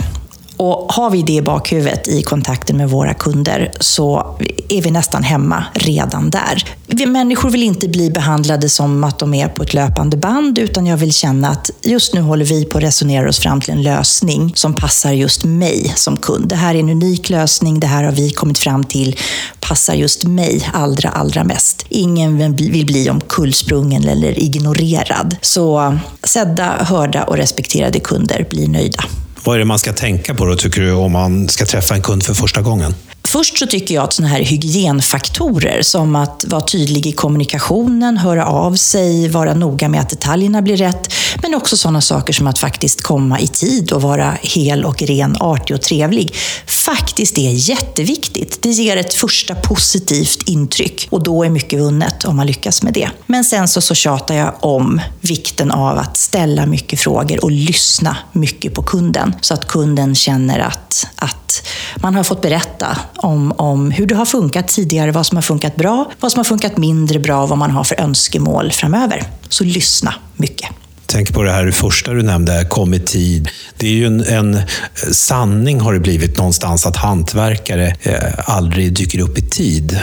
Och 0.57 0.93
har 0.93 1.09
vi 1.09 1.21
det 1.21 1.33
i 1.33 1.41
bakhuvudet 1.41 2.07
i 2.07 2.21
kontakten 2.23 2.77
med 2.77 2.89
våra 2.89 3.13
kunder 3.13 3.71
så 3.79 4.37
är 4.69 4.81
vi 4.81 4.91
nästan 4.91 5.23
hemma 5.23 5.65
redan 5.73 6.29
där. 6.29 6.63
Vi 6.87 7.05
människor 7.05 7.49
vill 7.49 7.63
inte 7.63 7.87
bli 7.87 8.09
behandlade 8.09 8.69
som 8.69 9.03
att 9.03 9.19
de 9.19 9.33
är 9.33 9.47
på 9.47 9.63
ett 9.63 9.73
löpande 9.73 10.17
band 10.17 10.57
utan 10.57 10.85
jag 10.85 10.97
vill 10.97 11.13
känna 11.13 11.49
att 11.49 11.69
just 11.81 12.13
nu 12.13 12.21
håller 12.21 12.45
vi 12.45 12.65
på 12.65 12.77
att 12.77 12.83
resonera 12.83 13.29
oss 13.29 13.39
fram 13.39 13.61
till 13.61 13.73
en 13.73 13.83
lösning 13.83 14.51
som 14.55 14.73
passar 14.73 15.11
just 15.11 15.43
mig 15.43 15.93
som 15.95 16.17
kund. 16.17 16.47
Det 16.47 16.55
här 16.55 16.75
är 16.75 16.79
en 16.79 16.89
unik 16.89 17.29
lösning, 17.29 17.79
det 17.79 17.87
här 17.87 18.03
har 18.03 18.11
vi 18.11 18.31
kommit 18.31 18.59
fram 18.59 18.83
till, 18.83 19.19
passar 19.71 19.93
just 19.93 20.23
mig 20.23 20.69
allra, 20.73 21.09
allra 21.09 21.43
mest. 21.43 21.85
Ingen 21.89 22.55
vill 22.55 22.85
bli 22.85 23.09
omkullsprungen 23.09 24.07
eller 24.07 24.39
ignorerad. 24.39 25.37
Så 25.41 25.97
sedda, 26.23 26.83
hörda 26.83 27.23
och 27.23 27.37
respekterade 27.37 27.99
kunder 27.99 28.45
blir 28.49 28.67
nöjda. 28.67 29.03
Vad 29.43 29.55
är 29.55 29.59
det 29.59 29.65
man 29.65 29.79
ska 29.79 29.93
tänka 29.93 30.35
på 30.35 30.45
då, 30.45 30.55
tycker 30.55 30.81
du, 30.81 30.93
om 30.93 31.11
man 31.11 31.49
ska 31.49 31.65
träffa 31.65 31.95
en 31.95 32.01
kund 32.01 32.23
för 32.23 32.33
första 32.33 32.61
gången? 32.61 32.95
Först 33.31 33.57
så 33.57 33.67
tycker 33.67 33.95
jag 33.95 34.03
att 34.03 34.13
sådana 34.13 34.33
här 34.33 34.41
hygienfaktorer 34.41 35.81
som 35.81 36.15
att 36.15 36.45
vara 36.47 36.61
tydlig 36.61 37.07
i 37.07 37.11
kommunikationen, 37.11 38.17
höra 38.17 38.45
av 38.45 38.75
sig, 38.75 39.29
vara 39.29 39.53
noga 39.53 39.89
med 39.89 40.01
att 40.01 40.09
detaljerna 40.09 40.61
blir 40.61 40.77
rätt, 40.77 41.13
men 41.41 41.55
också 41.55 41.77
sådana 41.77 42.01
saker 42.01 42.33
som 42.33 42.47
att 42.47 42.59
faktiskt 42.59 43.01
komma 43.01 43.39
i 43.39 43.47
tid 43.47 43.91
och 43.91 44.01
vara 44.01 44.37
hel 44.41 44.85
och 44.85 45.01
ren, 45.01 45.37
artig 45.39 45.75
och 45.75 45.81
trevlig, 45.81 46.35
faktiskt 46.85 47.37
är 47.37 47.69
jätteviktigt. 47.69 48.61
Det 48.61 48.69
ger 48.69 48.97
ett 48.97 49.13
första 49.13 49.55
positivt 49.55 50.49
intryck 50.49 51.07
och 51.11 51.23
då 51.23 51.43
är 51.43 51.49
mycket 51.49 51.79
vunnet 51.79 52.25
om 52.25 52.35
man 52.35 52.47
lyckas 52.47 52.83
med 52.83 52.93
det. 52.93 53.09
Men 53.25 53.43
sen 53.43 53.67
så, 53.67 53.81
så 53.81 53.95
tjatar 53.95 54.35
jag 54.35 54.53
om 54.59 55.01
vikten 55.21 55.71
av 55.71 55.97
att 55.97 56.17
ställa 56.17 56.65
mycket 56.65 56.99
frågor 56.99 57.43
och 57.43 57.51
lyssna 57.51 58.17
mycket 58.31 58.73
på 58.73 58.83
kunden 58.83 59.35
så 59.41 59.53
att 59.53 59.67
kunden 59.67 60.15
känner 60.15 60.59
att, 60.59 61.07
att 61.15 61.67
man 61.95 62.15
har 62.15 62.23
fått 62.23 62.41
berätta 62.41 62.97
om, 63.21 63.51
om 63.51 63.91
hur 63.91 64.05
det 64.05 64.15
har 64.15 64.25
funkat 64.25 64.67
tidigare, 64.67 65.11
vad 65.11 65.25
som 65.25 65.37
har 65.37 65.41
funkat 65.41 65.75
bra, 65.75 66.11
vad 66.19 66.31
som 66.31 66.39
har 66.39 66.43
funkat 66.43 66.77
mindre 66.77 67.19
bra, 67.19 67.45
vad 67.45 67.57
man 67.57 67.71
har 67.71 67.83
för 67.83 67.99
önskemål 67.99 68.71
framöver. 68.71 69.23
Så 69.49 69.63
lyssna 69.63 70.13
mycket. 70.35 70.69
Tänk 71.05 71.33
på 71.33 71.43
det 71.43 71.51
här 71.51 71.71
första 71.71 72.13
du 72.13 72.23
nämnde, 72.23 72.65
kom 72.69 72.93
i 72.93 72.99
tid. 72.99 73.49
Det 73.77 73.87
är 73.87 73.91
ju 73.91 74.05
en, 74.05 74.23
en 74.23 74.61
sanning 75.11 75.79
har 75.79 75.93
det 75.93 75.99
blivit 75.99 76.37
någonstans 76.37 76.85
att 76.85 76.95
hantverkare 76.95 77.95
eh, 78.01 78.49
aldrig 78.49 78.93
dyker 78.93 79.19
upp 79.19 79.37
i 79.37 79.41
tid. 79.41 79.99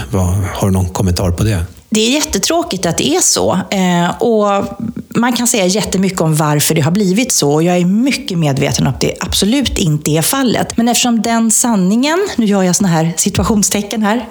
Har 0.55 0.67
du 0.67 0.71
någon 0.71 0.89
kommentar 0.89 1.31
på 1.31 1.45
det? 1.45 1.65
Det 1.91 2.01
är 2.01 2.11
jättetråkigt 2.11 2.87
att 2.87 2.97
det 2.97 3.09
är 3.09 3.21
så. 3.21 3.53
Eh, 3.71 4.23
och 4.23 4.79
man 5.14 5.33
kan 5.33 5.47
säga 5.47 5.66
jättemycket 5.66 6.21
om 6.21 6.35
varför 6.35 6.75
det 6.75 6.81
har 6.81 6.90
blivit 6.90 7.33
så. 7.33 7.53
Och 7.53 7.62
jag 7.62 7.77
är 7.77 7.85
mycket 7.85 8.38
medveten 8.38 8.87
om 8.87 8.92
att 8.92 9.01
det 9.01 9.14
absolut 9.21 9.79
inte 9.79 10.11
är 10.11 10.23
fallet. 10.23 10.77
Men 10.77 10.88
eftersom 10.88 11.23
den 11.23 11.51
sanningen, 11.51 12.29
nu 12.37 12.47
gör 12.47 12.62
jag 12.62 12.77
såna 12.77 12.88
här 12.88 13.12
situationstecken 13.16 14.03
här, 14.03 14.27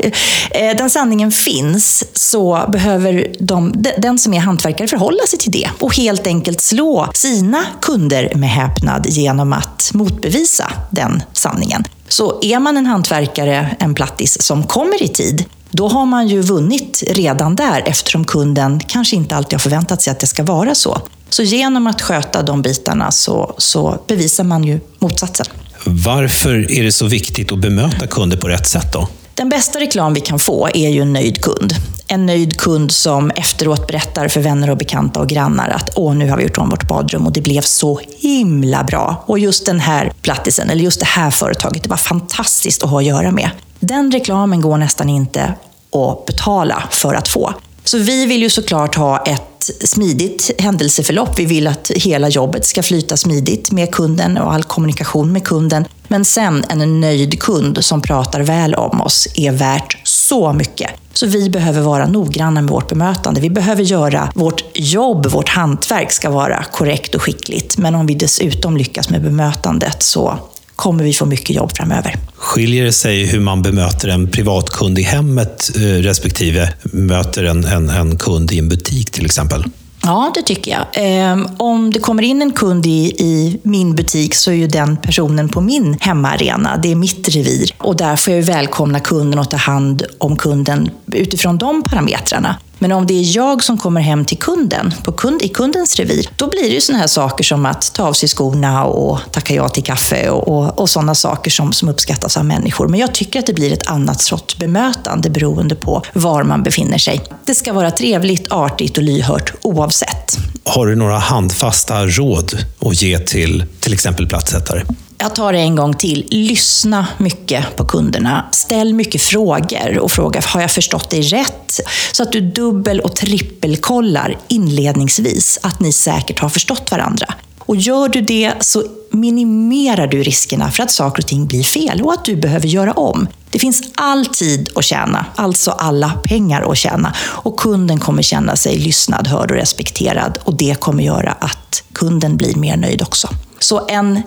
eh, 0.52 0.78
den 0.78 0.90
sanningen 0.90 1.32
finns 1.32 2.04
så 2.14 2.66
behöver 2.70 3.36
de, 3.40 3.74
den 3.98 4.20
som 4.20 4.34
är 4.34 4.40
hantverkare 4.40 4.88
förhålla 4.88 5.24
sig 5.28 5.40
till 5.40 5.52
det 5.52 5.70
och 5.80 5.96
helt 5.96 6.28
enkelt 6.28 6.62
slå 6.62 7.10
sina 7.14 7.64
kunder 7.82 8.32
med 8.36 8.50
häpnad 8.50 9.06
genom 9.08 9.54
att 9.54 9.92
motbevisa 9.94 10.72
den 10.92 11.24
sanningen. 11.34 11.84
Så 12.10 12.40
är 12.42 12.60
man 12.60 12.78
en 12.78 12.86
hantverkare, 12.86 13.76
en 13.80 13.96
plattis, 13.96 14.42
som 14.42 14.64
kommer 14.64 15.04
i 15.04 15.08
tid, 15.08 15.46
då 15.72 15.88
har 15.88 16.06
man 16.06 16.28
ju 16.28 16.42
vunnit 16.42 17.04
redan 17.08 17.56
där 17.56 17.84
eftersom 17.86 18.26
kunden 18.26 18.80
kanske 18.88 19.16
inte 19.16 19.36
alltid 19.36 19.54
har 19.54 19.60
förväntat 19.60 20.02
sig 20.02 20.12
att 20.12 20.20
det 20.20 20.28
ska 20.28 20.44
vara 20.44 20.76
så. 20.76 21.02
Så 21.30 21.44
genom 21.44 21.88
att 21.88 22.02
sköta 22.02 22.44
de 22.44 22.62
bitarna 22.62 23.12
så, 23.12 23.56
så 23.58 24.00
bevisar 24.08 24.44
man 24.44 24.64
ju 24.64 24.80
motsatsen. 25.00 25.46
Varför 25.86 26.72
är 26.72 26.84
det 26.84 26.92
så 26.92 27.06
viktigt 27.06 27.52
att 27.52 27.60
bemöta 27.60 28.08
kunder 28.08 28.38
på 28.38 28.48
rätt 28.48 28.68
sätt 28.68 28.94
då? 28.94 29.08
Den 29.34 29.50
bästa 29.50 29.80
reklam 29.80 30.14
vi 30.14 30.22
kan 30.22 30.40
få 30.40 30.70
är 30.74 30.90
ju 30.90 31.02
en 31.02 31.14
nöjd 31.14 31.42
kund. 31.42 31.74
En 32.08 32.26
nöjd 32.26 32.58
kund 32.58 32.92
som 32.92 33.32
efteråt 33.32 33.88
berättar 33.88 34.28
för 34.28 34.42
vänner 34.42 34.70
och 34.70 34.78
bekanta 34.78 35.20
och 35.20 35.30
grannar 35.30 35.70
att 35.70 35.90
åh, 35.96 36.16
nu 36.16 36.30
har 36.30 36.38
vi 36.38 36.44
gjort 36.44 36.58
om 36.58 36.70
vårt 36.70 36.88
badrum 36.88 37.26
och 37.26 37.32
det 37.32 37.42
blev 37.42 37.62
så 37.62 38.00
himla 38.20 38.84
bra. 38.84 39.24
Och 39.28 39.40
just 39.40 39.66
den 39.66 39.80
här 39.80 40.12
plattisen, 40.22 40.70
eller 40.70 40.84
just 40.84 41.00
det 41.00 41.06
här 41.06 41.32
företaget, 41.32 41.84
det 41.84 41.90
var 41.90 41.98
fantastiskt 41.98 42.84
att 42.84 42.90
ha 42.90 43.00
att 43.00 43.06
göra 43.06 43.32
med. 43.32 43.50
Den 43.80 44.12
reklamen 44.12 44.62
går 44.62 44.78
nästan 44.78 45.10
inte 45.10 45.54
att 45.92 46.26
betala 46.26 46.84
för 46.92 47.16
att 47.16 47.28
få. 47.28 47.54
Så 47.84 47.98
vi 47.98 48.26
vill 48.26 48.42
ju 48.42 48.50
såklart 48.50 48.96
ha 48.96 49.24
ett 49.24 49.70
smidigt 49.84 50.52
händelseförlopp. 50.60 51.40
Vi 51.40 51.46
vill 51.46 51.68
att 51.68 51.92
hela 51.96 52.30
jobbet 52.30 52.66
ska 52.66 52.84
flyta 52.84 53.18
smidigt 53.18 53.72
med 53.72 53.92
kunden 53.92 54.38
och 54.38 54.54
all 54.54 54.64
kommunikation 54.64 55.32
med 55.32 55.44
kunden. 55.44 55.86
Men 56.08 56.26
sen 56.26 56.66
en 56.70 57.02
nöjd 57.02 57.40
kund 57.40 57.86
som 57.86 58.02
pratar 58.02 58.42
väl 58.42 58.76
om 58.76 59.02
oss 59.02 59.28
är 59.36 59.52
värt 59.52 59.98
så 60.04 60.54
mycket. 60.54 60.92
Så 61.14 61.28
vi 61.28 61.50
behöver 61.50 61.82
vara 61.82 62.08
noggranna 62.08 62.62
med 62.62 62.70
vårt 62.70 62.90
bemötande. 62.90 63.42
Vi 63.42 63.50
behöver 63.50 63.84
göra 63.84 64.32
vårt 64.36 64.64
jobb, 64.74 65.26
vårt 65.26 65.50
hantverk 65.50 66.12
ska 66.12 66.30
vara 66.30 66.64
korrekt 66.72 67.16
och 67.16 67.22
skickligt. 67.22 67.78
Men 67.78 67.96
om 67.96 68.06
vi 68.06 68.14
dessutom 68.14 68.78
lyckas 68.78 69.10
med 69.10 69.24
bemötandet 69.24 70.04
så 70.04 70.40
kommer 70.78 71.04
vi 71.04 71.14
få 71.14 71.26
mycket 71.26 71.56
jobb 71.56 71.72
framöver. 71.78 72.16
Skiljer 72.36 72.86
det 72.86 72.94
sig 72.94 73.26
hur 73.26 73.40
man 73.40 73.62
bemöter 73.62 74.08
en 74.08 74.32
privatkund 74.32 75.00
i 75.00 75.02
hemmet 75.02 75.72
eh, 75.76 75.80
respektive 75.82 76.74
möter 76.84 77.44
en, 77.44 77.66
en, 77.66 77.90
en 77.90 78.18
kund 78.18 78.52
i 78.52 78.60
en 78.60 78.70
butik 78.70 79.12
till 79.12 79.26
exempel? 79.26 79.64
Ja, 80.04 80.32
det 80.36 80.42
tycker 80.42 80.72
jag. 80.72 80.86
Ehm, 80.94 81.48
om 81.58 81.92
det 81.94 82.00
kommer 82.00 82.24
in 82.24 82.42
en 82.42 82.52
kund 82.52 82.86
i, 82.86 83.16
i, 83.18 83.60
min 83.64 83.96
butik 83.96 84.36
så 84.36 84.52
är 84.52 84.56
ju 84.56 84.68
den 84.68 84.98
personen 84.98 85.50
på 85.50 85.62
min 85.62 85.98
hemmaarena. 86.02 86.78
Det 86.78 86.92
är 86.92 86.96
mitt 86.96 87.30
revir. 87.30 87.72
Och 87.78 87.96
där 87.96 88.16
får 88.16 88.34
jag 88.34 88.44
välkomna 88.44 89.00
kunden 89.00 89.40
och 89.40 89.50
ta 89.50 89.58
hand 89.58 90.04
om 90.18 90.36
kunden 90.36 90.90
utifrån 91.12 91.58
de 91.58 91.84
parametrarna. 91.84 92.56
Men 92.80 92.92
om 92.92 93.08
det 93.08 93.14
är 93.14 93.36
jag 93.36 93.64
som 93.64 93.78
kommer 93.78 94.02
hem 94.02 94.26
till 94.26 94.38
kunden, 94.38 94.94
på 95.04 95.12
kund, 95.12 95.42
i 95.42 95.48
kundens 95.48 95.96
revir, 95.96 96.30
då 96.36 96.48
blir 96.48 96.64
det 96.64 96.68
ju 96.76 96.82
sådana 96.82 97.00
här 97.00 97.08
saker 97.08 97.44
som 97.44 97.66
att 97.66 97.94
ta 97.94 98.04
av 98.04 98.14
sig 98.14 98.30
skorna 98.30 98.86
och 98.86 99.20
tacka 99.32 99.54
ja 99.54 99.70
till 99.70 99.84
kaffe 99.84 100.30
och, 100.30 100.48
och, 100.48 100.80
och 100.80 100.90
sådana 100.90 101.16
saker 101.16 101.52
som, 101.52 101.74
som 101.74 101.90
uppskattas 101.90 102.38
av 102.38 102.46
människor. 102.46 102.88
Men 102.88 103.00
jag 103.00 103.14
tycker 103.14 103.40
att 103.40 103.46
det 103.46 103.54
blir 103.54 103.74
ett 103.74 103.88
annat 103.88 104.22
sorts 104.22 104.58
bemötande 104.58 105.30
beroende 105.30 105.76
på 105.76 106.04
var 106.14 106.44
man 106.44 106.64
befinner 106.64 106.98
sig. 106.98 107.22
Det 107.46 107.56
ska 107.56 107.74
vara 107.74 107.92
trevligt, 107.92 108.52
artigt 108.52 108.98
och 108.98 109.04
lyhört 109.04 109.54
oavsett. 109.62 110.38
Har 110.64 110.88
du 110.88 110.96
några 110.96 111.18
handfasta 111.18 112.06
råd 112.06 112.66
att 112.80 113.02
ge 113.02 113.20
till 113.20 113.66
till 113.80 113.94
exempel 113.94 114.28
plattsättare? 114.28 114.84
Jag 115.20 115.36
tar 115.36 115.54
det 115.54 115.60
en 115.60 115.76
gång 115.76 115.94
till. 115.94 116.28
Lyssna 116.32 117.08
mycket 117.18 117.76
på 117.76 117.86
kunderna. 117.86 118.46
Ställ 118.52 118.94
mycket 118.94 119.22
frågor 119.22 120.00
och 120.00 120.12
fråga, 120.12 120.42
har 120.46 120.62
jag 120.62 120.72
förstått 120.72 121.10
dig 121.10 121.22
rätt? 121.22 121.80
Så 122.12 122.24
att 122.24 122.32
du 122.32 122.42
dubbel 122.42 123.00
och 123.00 123.16
trippelkollar 123.16 124.38
inledningsvis 124.48 125.60
att 125.64 125.80
ni 125.80 125.92
säkert 125.92 126.40
har 126.40 126.50
förstått 126.50 126.92
varandra. 126.92 127.34
Och 127.60 127.76
gör 127.76 128.10
du 128.10 128.22
det 128.22 128.54
så 128.60 128.84
minimerar 129.12 130.08
du 130.08 130.24
riskerna 130.24 130.72
för 130.72 130.84
att 130.84 130.92
saker 130.92 131.24
och 131.24 131.28
ting 131.28 131.48
blir 131.48 131.64
fel 131.64 132.02
och 132.02 132.14
att 132.14 132.26
du 132.26 132.36
behöver 132.36 132.68
göra 132.68 132.94
om. 132.94 133.28
Det 133.52 133.60
finns 133.60 133.82
all 133.96 134.26
tid 134.26 134.70
att 134.76 134.84
tjäna, 134.84 135.26
alltså 135.36 135.72
alla 135.72 136.10
pengar 136.10 136.72
att 136.72 136.78
tjäna. 136.78 137.14
Och 137.20 137.60
kunden 137.60 138.00
kommer 138.00 138.22
känna 138.22 138.56
sig 138.56 138.78
lyssnad, 138.78 139.28
hörd 139.28 139.52
och 139.52 139.58
respekterad 139.58 140.40
och 140.44 140.56
det 140.56 140.80
kommer 140.80 141.04
göra 141.04 141.32
att 141.32 141.84
kunden 141.94 142.38
blir 142.38 142.56
mer 142.56 142.78
nöjd 142.78 143.02
också. 143.02 143.30
Så 143.60 143.88
en 143.88 144.22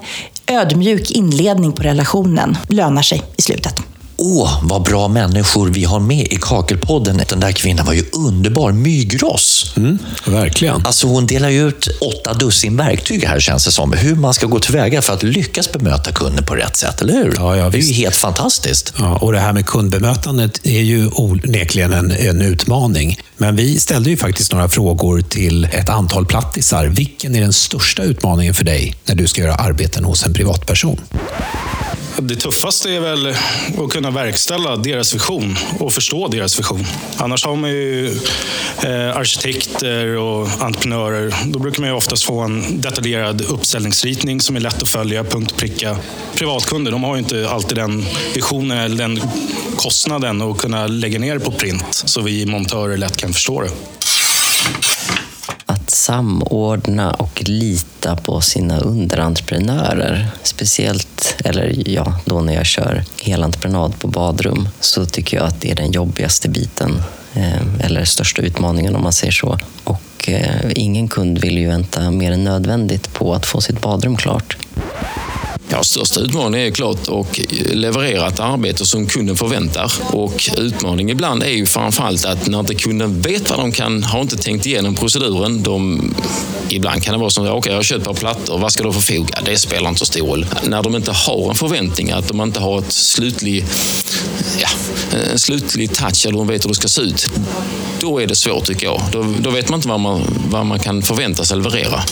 ödmjuk 0.50 1.10
inledning 1.10 1.72
på 1.72 1.82
relationen 1.82 2.56
lönar 2.68 3.02
sig 3.02 3.22
i 3.36 3.42
slutet. 3.42 3.89
Åh, 4.22 4.60
vad 4.62 4.82
bra 4.82 5.08
människor 5.08 5.68
vi 5.68 5.84
har 5.84 6.00
med 6.00 6.26
i 6.32 6.38
Kakelpodden. 6.40 7.20
Den 7.28 7.40
där 7.40 7.52
kvinnan 7.52 7.86
var 7.86 7.92
ju 7.92 8.04
underbar. 8.12 8.72
Mygrås. 8.72 9.72
Mm, 9.76 9.98
verkligen. 10.26 10.86
Alltså 10.86 11.06
hon 11.06 11.26
delar 11.26 11.48
ju 11.48 11.68
ut 11.68 11.88
åtta 12.00 12.34
dussin 12.34 12.76
verktyg 12.76 13.24
här 13.24 13.40
känns 13.40 13.64
det 13.64 13.70
som. 13.70 13.92
Hur 13.92 14.14
man 14.14 14.34
ska 14.34 14.46
gå 14.46 14.58
tillväga 14.58 15.02
för 15.02 15.12
att 15.12 15.22
lyckas 15.22 15.72
bemöta 15.72 16.12
kunden 16.12 16.44
på 16.44 16.54
rätt 16.54 16.76
sätt, 16.76 17.00
eller 17.00 17.12
hur? 17.12 17.34
Ja, 17.36 17.56
ja, 17.56 17.70
det 17.70 17.78
är 17.78 17.82
ju 17.82 17.92
helt 17.92 18.16
fantastiskt. 18.16 18.92
Ja, 18.98 19.16
och 19.16 19.32
det 19.32 19.38
här 19.38 19.52
med 19.52 19.66
kundbemötandet 19.66 20.66
är 20.66 20.80
ju 20.80 21.10
onekligen 21.12 21.92
en, 21.92 22.10
en 22.10 22.42
utmaning. 22.42 23.18
Men 23.36 23.56
vi 23.56 23.80
ställde 23.80 24.10
ju 24.10 24.16
faktiskt 24.16 24.52
några 24.52 24.68
frågor 24.68 25.20
till 25.20 25.64
ett 25.64 25.88
antal 25.88 26.26
plattisar. 26.26 26.86
Vilken 26.86 27.34
är 27.34 27.40
den 27.40 27.52
största 27.52 28.02
utmaningen 28.02 28.54
för 28.54 28.64
dig 28.64 28.96
när 29.04 29.14
du 29.14 29.28
ska 29.28 29.40
göra 29.40 29.54
arbeten 29.54 30.04
hos 30.04 30.26
en 30.26 30.34
privatperson? 30.34 31.00
Det 32.18 32.36
tuffaste 32.36 32.90
är 32.90 33.00
väl 33.00 33.34
att 33.78 33.90
kunna 33.90 34.10
verkställa 34.10 34.76
deras 34.76 35.14
vision 35.14 35.56
och 35.78 35.92
förstå 35.92 36.28
deras 36.28 36.58
vision. 36.58 36.86
Annars 37.16 37.44
har 37.44 37.56
man 37.56 37.70
ju 37.70 38.06
eh, 38.82 39.16
arkitekter 39.16 40.06
och 40.16 40.48
entreprenörer. 40.60 41.34
Då 41.46 41.58
brukar 41.58 41.80
man 41.80 41.90
ju 41.90 41.96
oftast 41.96 42.24
få 42.24 42.40
en 42.40 42.80
detaljerad 42.80 43.40
uppställningsritning 43.40 44.40
som 44.40 44.56
är 44.56 44.60
lätt 44.60 44.82
att 44.82 44.88
följa, 44.88 45.24
punkt 45.24 45.50
och 45.52 45.58
pricka. 45.58 45.96
Privatkunder, 46.34 46.92
de 46.92 47.04
har 47.04 47.14
ju 47.14 47.18
inte 47.18 47.50
alltid 47.50 47.76
den 47.76 48.04
visionen 48.34 48.78
eller 48.78 48.96
den 48.96 49.20
kostnaden 49.76 50.42
att 50.42 50.58
kunna 50.58 50.86
lägga 50.86 51.18
ner 51.18 51.34
det 51.34 51.40
på 51.40 51.52
print 51.52 51.84
så 51.90 52.20
vi 52.20 52.46
montörer 52.46 52.96
lätt 52.96 53.16
kan 53.16 53.32
förstå 53.32 53.62
det. 53.62 53.70
Samordna 56.00 57.12
och 57.12 57.42
lita 57.46 58.16
på 58.16 58.40
sina 58.40 58.78
underentreprenörer. 58.78 60.28
Speciellt, 60.42 61.36
eller 61.44 61.88
ja, 61.88 62.14
då 62.24 62.40
när 62.40 62.54
jag 62.54 62.66
kör 62.66 63.04
helentreprenad 63.22 63.98
på 63.98 64.08
badrum 64.08 64.68
så 64.80 65.06
tycker 65.06 65.36
jag 65.36 65.46
att 65.46 65.60
det 65.60 65.70
är 65.70 65.74
den 65.74 65.92
jobbigaste 65.92 66.48
biten. 66.48 67.02
Eh, 67.34 67.84
eller 67.84 68.04
största 68.04 68.42
utmaningen 68.42 68.96
om 68.96 69.02
man 69.02 69.12
säger 69.12 69.32
så. 69.32 69.58
Och 69.84 70.28
eh, 70.28 70.70
ingen 70.74 71.08
kund 71.08 71.38
vill 71.38 71.58
ju 71.58 71.66
vänta 71.66 72.10
mer 72.10 72.32
än 72.32 72.44
nödvändigt 72.44 73.12
på 73.12 73.34
att 73.34 73.46
få 73.46 73.60
sitt 73.60 73.80
badrum 73.80 74.16
klart. 74.16 74.56
Ja, 75.72 75.82
största 75.82 76.20
utmaningen 76.20 76.66
är 76.66 76.70
klart 76.70 77.08
att 77.08 77.38
leverera 77.74 78.28
ett 78.28 78.40
arbete 78.40 78.86
som 78.86 79.06
kunden 79.06 79.36
förväntar. 79.36 79.92
Och 80.10 80.50
utmaningen 80.56 81.16
ibland 81.16 81.42
är 81.42 81.50
ju 81.50 81.66
framförallt 81.66 82.24
att 82.24 82.46
när 82.46 82.60
inte 82.60 82.74
kunden 82.74 83.20
vet 83.20 83.50
vad 83.50 83.58
de 83.58 83.72
kan, 83.72 84.02
har 84.02 84.20
inte 84.20 84.36
tänkt 84.36 84.66
igenom 84.66 84.94
proceduren. 84.94 85.62
De, 85.62 86.00
ibland 86.68 87.02
kan 87.02 87.12
det 87.12 87.20
vara 87.20 87.30
som, 87.30 87.44
okej 87.44 87.58
okay, 87.58 87.72
jag 87.72 87.78
har 87.78 87.82
köpt 87.82 88.00
ett 88.00 88.06
par 88.06 88.14
plattor, 88.14 88.58
vad 88.58 88.72
ska 88.72 88.82
du 88.82 88.92
förfoga? 88.92 89.38
Det 89.44 89.58
spelar 89.58 89.88
inte 89.88 89.98
så 89.98 90.06
stor 90.06 90.26
roll. 90.26 90.46
När 90.64 90.82
de 90.82 90.96
inte 90.96 91.12
har 91.12 91.48
en 91.48 91.54
förväntning, 91.54 92.10
att 92.10 92.28
de 92.28 92.40
inte 92.40 92.60
har 92.60 92.78
ett 92.78 92.92
slutlig, 92.92 93.64
ja, 94.60 94.68
en 95.32 95.38
slutlig 95.38 95.92
touch 95.94 96.26
eller 96.26 96.38
de 96.38 96.46
vet 96.46 96.64
hur 96.64 96.68
det 96.68 96.74
ska 96.74 96.88
se 96.88 97.02
ut. 97.02 97.26
Då 98.00 98.20
är 98.20 98.26
det 98.26 98.36
svårt 98.36 98.64
tycker 98.64 98.86
jag. 98.86 99.02
Då, 99.12 99.34
då 99.40 99.50
vet 99.50 99.68
man 99.68 99.78
inte 99.78 99.88
vad 99.88 100.00
man, 100.00 100.22
vad 100.50 100.66
man 100.66 100.78
kan 100.78 101.02
förvänta 101.02 101.44
sig 101.44 101.56
leverera. 101.56 102.02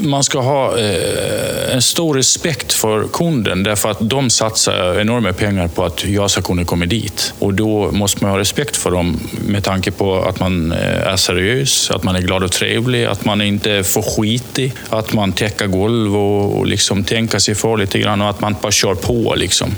Man 0.00 0.24
ska 0.24 0.40
ha 0.40 0.78
eh, 0.78 1.74
en 1.74 1.82
stor 1.82 2.14
respekt 2.14 2.72
för 2.72 3.08
kunden 3.08 3.62
därför 3.62 3.90
att 3.90 3.98
de 4.00 4.30
satsar 4.30 5.00
enorma 5.00 5.32
pengar 5.32 5.68
på 5.68 5.84
att 5.84 6.04
jag 6.04 6.30
ska 6.30 6.42
kunna 6.42 6.64
komma 6.64 6.86
dit. 6.86 7.34
Och 7.38 7.54
då 7.54 7.90
måste 7.92 8.24
man 8.24 8.30
ha 8.30 8.38
respekt 8.38 8.76
för 8.76 8.90
dem 8.90 9.20
med 9.46 9.64
tanke 9.64 9.90
på 9.90 10.22
att 10.22 10.40
man 10.40 10.72
eh, 10.72 11.12
är 11.12 11.16
seriös, 11.16 11.90
att 11.90 12.04
man 12.04 12.16
är 12.16 12.20
glad 12.20 12.42
och 12.42 12.52
trevlig, 12.52 13.04
att 13.04 13.24
man 13.24 13.40
inte 13.40 13.72
är 13.72 13.82
för 13.82 14.02
skitig, 14.02 14.72
att 14.88 15.12
man 15.12 15.32
täcker 15.32 15.66
golv 15.66 16.16
och, 16.16 16.58
och 16.58 16.66
liksom 16.66 17.04
tänker 17.04 17.38
sig 17.38 17.54
för 17.54 17.76
lite 17.76 17.98
grann 17.98 18.20
och 18.20 18.30
att 18.30 18.40
man 18.40 18.52
inte 18.52 18.62
bara 18.62 18.72
kör 18.72 18.94
på. 18.94 19.34
Liksom. 19.36 19.74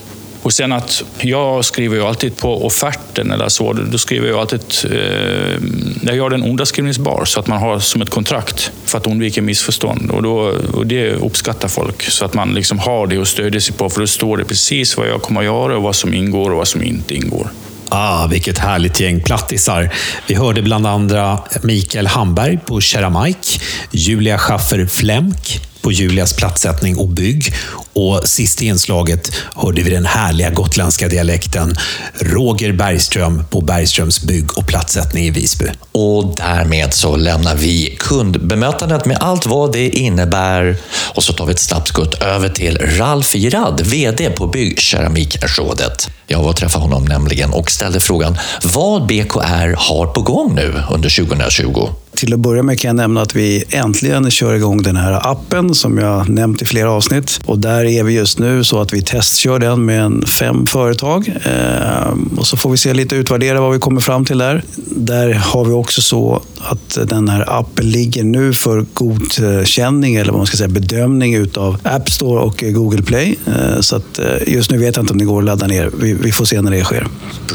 Och 0.51 0.55
sen 0.55 0.73
att 0.73 1.03
jag 1.19 1.65
skriver 1.65 1.97
ju 1.97 2.03
alltid 2.03 2.37
på 2.37 2.67
offerten 2.67 3.31
eller 3.31 3.49
så, 3.49 3.73
då 3.73 3.99
skriver 3.99 4.29
jag 4.29 4.39
alltid, 4.39 4.61
eh, 4.85 5.59
jag 6.03 6.17
gör 6.17 6.31
den 6.31 6.45
underskrivningsbar 6.45 7.25
så 7.25 7.41
att 7.41 7.47
man 7.47 7.59
har 7.59 7.79
som 7.79 8.03
ett 8.03 8.11
kontrakt 8.11 8.71
för 8.85 8.99
att 8.99 9.07
undvika 9.07 9.43
missförstånd. 9.43 10.11
Och, 10.11 10.23
då, 10.23 10.55
och 10.75 10.87
det 10.87 11.13
uppskattar 11.13 11.69
folk 11.69 12.03
så 12.03 12.25
att 12.25 12.35
man 12.35 12.55
liksom 12.55 12.79
har 12.79 13.07
det 13.07 13.19
att 13.19 13.29
stödja 13.29 13.61
sig 13.61 13.75
på 13.75 13.91
för 13.91 14.01
då 14.01 14.07
står 14.07 14.37
det 14.37 14.45
precis 14.45 14.97
vad 14.97 15.09
jag 15.09 15.23
kommer 15.23 15.41
att 15.41 15.47
göra 15.47 15.77
och 15.77 15.83
vad 15.83 15.97
som 15.97 16.15
ingår 16.15 16.51
och 16.51 16.57
vad 16.57 16.69
som 16.69 16.83
inte 16.83 17.15
ingår. 17.15 17.51
Ah, 17.89 18.27
vilket 18.27 18.59
härligt 18.59 19.01
gäng 19.01 19.21
plattisar. 19.21 19.93
Vi 20.27 20.35
hörde 20.35 20.63
bland 20.63 20.87
andra 20.87 21.39
Mikael 21.63 22.07
Hamberg 22.07 22.59
på 22.67 22.81
Keramike, 22.81 23.61
Julia 23.91 24.39
Schaffer 24.39 24.87
Flemk 24.87 25.70
på 25.83 25.93
Julias 25.93 26.37
plattsättning 26.37 26.97
och 26.97 27.09
bygg. 27.09 27.55
Och 27.93 28.29
sist 28.29 28.63
i 28.63 28.67
inslaget 28.67 29.33
hörde 29.55 29.83
vi 29.83 29.91
den 29.91 30.07
härliga 30.07 30.51
gotländska 30.51 31.09
dialekten 31.09 31.75
Roger 32.21 32.73
Bergström 32.73 33.45
på 33.51 33.61
Bergströms 33.61 34.23
bygg 34.23 34.59
och 34.59 34.67
plattsättning 34.67 35.25
i 35.25 35.31
Visby. 35.31 35.67
Och 35.93 36.37
därmed 36.37 36.95
så 36.95 37.17
lämnar 37.17 37.55
vi 37.55 37.97
kundbemötandet 37.99 39.07
med 39.07 39.17
allt 39.21 39.47
vad 39.47 39.73
det 39.73 39.89
innebär 39.89 40.77
och 41.15 41.25
så 41.25 41.33
tar 41.33 41.47
vi 41.47 41.53
ett 41.53 41.59
snabbt 41.59 41.89
skutt 41.89 42.23
över 42.23 42.49
till 42.49 42.79
Ralf 42.79 43.35
Girard, 43.35 43.81
VD 43.81 44.31
på 44.31 44.47
Byggkeramikrådet. 44.47 46.09
Jag 46.27 46.43
var 46.43 46.49
och 46.49 46.57
träffade 46.57 46.85
honom 46.85 47.05
nämligen 47.05 47.51
och 47.51 47.71
ställde 47.71 48.01
frågan 48.01 48.39
vad 48.63 49.07
BKR 49.07 49.75
har 49.77 50.07
på 50.07 50.23
gång 50.23 50.55
nu 50.55 50.83
under 50.91 51.27
2020. 51.27 51.89
Till 52.21 52.35
att 52.35 52.41
börja 52.41 52.63
med 52.63 52.81
kan 52.81 52.89
jag 52.89 52.97
nämna 52.97 53.23
att 53.23 53.37
vi 53.37 53.65
äntligen 53.71 54.31
kör 54.31 54.55
igång 54.55 54.83
den 54.83 54.97
här 54.97 55.31
appen 55.31 55.75
som 55.75 55.99
jag 55.99 56.29
nämnt 56.29 56.63
i 56.63 56.65
flera 56.65 56.91
avsnitt. 56.91 57.41
Och 57.47 57.59
där 57.59 57.85
är 57.85 58.05
vi 58.05 58.13
just 58.13 58.39
nu 58.39 58.65
så 58.65 58.81
att 58.81 58.93
vi 58.93 59.03
testkör 59.03 59.59
den 59.59 59.85
med 59.85 60.01
en 60.01 60.27
fem 60.27 60.67
företag. 60.67 61.33
Eh, 61.45 62.39
och 62.39 62.47
så 62.47 62.57
får 62.57 62.71
vi 62.71 62.77
se 62.77 62.95
lite 62.95 63.17
utvärdera 63.17 63.61
vad 63.61 63.73
vi 63.73 63.79
kommer 63.79 64.01
fram 64.01 64.25
till 64.25 64.39
där. 64.39 64.63
Där 64.87 65.33
har 65.33 65.65
vi 65.65 65.73
också 65.73 66.03
så 66.03 66.43
att 66.59 66.99
den 67.09 67.29
här 67.29 67.59
appen 67.59 67.91
ligger 67.91 68.25
nu 68.25 68.53
för 68.53 68.87
godkänning 68.95 70.15
eller 70.15 70.31
vad 70.33 70.39
man 70.39 70.47
ska 70.47 70.57
säga 70.57 70.69
bedömning 70.69 71.35
utav 71.35 71.77
App 71.83 72.11
Store 72.11 72.41
och 72.41 72.65
Google 72.67 73.03
Play. 73.03 73.39
Eh, 73.47 73.81
så 73.81 73.97
att 73.97 74.19
eh, 74.19 74.55
just 74.55 74.71
nu 74.71 74.79
vet 74.79 74.97
jag 74.97 75.03
inte 75.03 75.13
om 75.13 75.19
det 75.19 75.25
går 75.25 75.39
att 75.39 75.45
ladda 75.45 75.67
ner. 75.67 75.91
Vi, 76.01 76.13
vi 76.13 76.33
får 76.33 76.45
se 76.45 76.63
när 76.63 76.71
det 76.71 76.85
sker. 76.85 77.07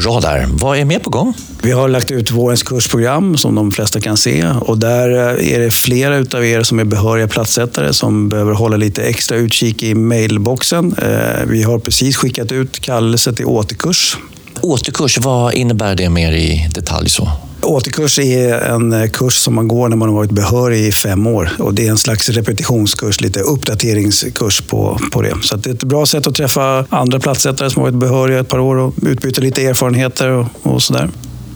Bra 0.02 0.20
där. 0.20 0.46
Vad 0.52 0.78
är 0.78 0.84
mer 0.84 0.98
på 0.98 1.10
gång? 1.10 1.34
Vi 1.62 1.72
har 1.72 1.88
lagt 1.88 2.10
ut 2.10 2.30
vårens 2.30 2.62
kursprogram 2.62 3.36
som 3.36 3.54
de 3.54 3.72
flesta 3.72 4.00
kan 4.00 4.16
se. 4.16 4.44
Och 4.56 4.78
där 4.78 5.08
är 5.40 5.60
det 5.60 5.70
flera 5.70 6.16
utav 6.16 6.44
er 6.44 6.62
som 6.62 6.78
är 6.78 6.84
behöriga 6.84 7.28
platssättare 7.28 7.92
som 7.92 8.28
behöver 8.28 8.52
hålla 8.52 8.76
lite 8.76 9.02
extra 9.02 9.36
utkik 9.36 9.82
i 9.82 9.94
mailboxen. 9.94 10.94
Eh, 11.02 11.46
Vi 11.46 11.62
har 11.62 11.78
precis 11.78 12.16
skickat 12.16 12.52
ut 12.52 12.80
kallelse 12.80 13.32
till 13.32 13.44
återkurs. 13.46 14.16
Återkurs, 14.60 15.18
vad 15.18 15.54
innebär 15.54 15.94
det 15.94 16.08
mer 16.10 16.32
i 16.32 16.68
detalj 16.74 17.08
så? 17.08 17.28
Återkurs 17.62 18.18
är 18.18 18.54
en 18.54 19.10
kurs 19.10 19.34
som 19.34 19.54
man 19.54 19.68
går 19.68 19.88
när 19.88 19.96
man 19.96 20.08
har 20.08 20.16
varit 20.16 20.30
behörig 20.30 20.86
i 20.86 20.92
fem 20.92 21.26
år. 21.26 21.50
Och 21.58 21.74
det 21.74 21.86
är 21.86 21.90
en 21.90 21.98
slags 21.98 22.28
repetitionskurs, 22.28 23.20
lite 23.20 23.40
uppdateringskurs 23.40 24.60
på, 24.60 24.98
på 25.12 25.22
det. 25.22 25.34
Så 25.42 25.56
det 25.56 25.70
är 25.70 25.74
ett 25.74 25.84
bra 25.84 26.06
sätt 26.06 26.26
att 26.26 26.34
träffa 26.34 26.84
andra 26.90 27.20
platssättare 27.20 27.70
som 27.70 27.82
har 27.82 27.90
varit 27.90 28.00
behöriga 28.00 28.40
ett 28.40 28.48
par 28.48 28.58
år 28.58 28.76
och 28.76 28.94
utbyta 29.02 29.40
lite 29.40 29.66
erfarenheter 29.66 30.28
och, 30.28 30.46
och 30.62 30.82
sådär. 30.82 31.10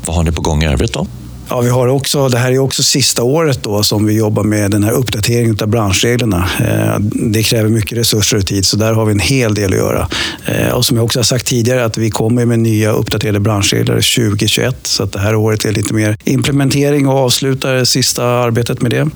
Vad 0.06 0.16
har 0.16 0.22
ni 0.22 0.32
på 0.32 0.42
gång 0.42 0.62
i 0.62 0.66
övrigt 0.66 0.92
då? 0.92 1.06
Ja, 1.50 1.60
vi 1.60 1.68
har 1.68 1.88
också, 1.88 2.28
det 2.28 2.38
här 2.38 2.52
är 2.52 2.58
också 2.58 2.82
sista 2.82 3.22
året 3.22 3.62
då 3.62 3.82
som 3.82 4.06
vi 4.06 4.18
jobbar 4.18 4.42
med 4.42 4.70
den 4.70 4.84
här 4.84 4.92
uppdateringen 4.92 5.56
av 5.62 5.68
branschreglerna. 5.68 6.48
Eh, 6.60 7.00
det 7.32 7.42
kräver 7.42 7.68
mycket 7.68 7.98
resurser 7.98 8.36
och 8.36 8.46
tid, 8.46 8.66
så 8.66 8.76
där 8.76 8.92
har 8.92 9.04
vi 9.04 9.12
en 9.12 9.20
hel 9.20 9.54
del 9.54 9.72
att 9.72 9.78
göra. 9.78 10.08
Eh, 10.46 10.72
och 10.72 10.84
som 10.84 10.96
jag 10.96 11.04
också 11.04 11.18
har 11.18 11.24
sagt 11.24 11.46
tidigare, 11.46 11.84
att 11.84 11.98
vi 11.98 12.10
kommer 12.10 12.44
med 12.44 12.58
nya 12.58 12.90
uppdaterade 12.90 13.40
branschregler 13.40 13.94
2021. 13.94 14.76
Så 14.82 15.02
att 15.02 15.12
det 15.12 15.18
här 15.18 15.34
året 15.34 15.64
är 15.64 15.72
lite 15.72 15.94
mer 15.94 16.16
implementering 16.24 17.08
och 17.08 17.18
avslutar 17.18 17.74
det 17.74 17.86
sista 17.86 18.24
arbetet 18.24 18.82
med 18.82 18.90
det. 18.90 19.08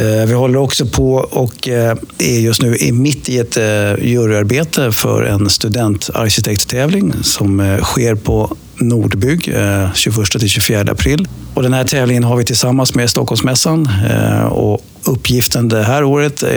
Eh, 0.00 0.26
vi 0.26 0.32
håller 0.32 0.58
också 0.58 0.86
på 0.86 1.14
och 1.14 1.68
är 1.68 2.40
just 2.40 2.62
nu 2.62 2.76
mitt 2.92 3.28
i 3.28 3.38
ett 3.38 3.56
juryarbete 4.02 4.92
för 4.92 5.22
en 5.22 5.50
studentarkitekttävling 5.50 7.12
som 7.22 7.78
sker 7.82 8.14
på 8.14 8.56
Nordbygg 8.78 9.48
eh, 9.48 9.90
21-24 9.92 10.90
april. 10.90 11.28
Och 11.54 11.62
den 11.62 11.72
här 11.74 11.84
tävlingen 11.84 12.24
har 12.24 12.36
vi 12.36 12.44
tillsammans 12.44 12.94
med 12.94 13.10
Stockholmsmässan. 13.10 13.88
eh, 14.10 14.44
Och 14.44 14.80
uppgiften 15.04 15.68
det 15.68 15.82
här 15.82 16.04
året 16.04 16.42
eh, 16.42 16.50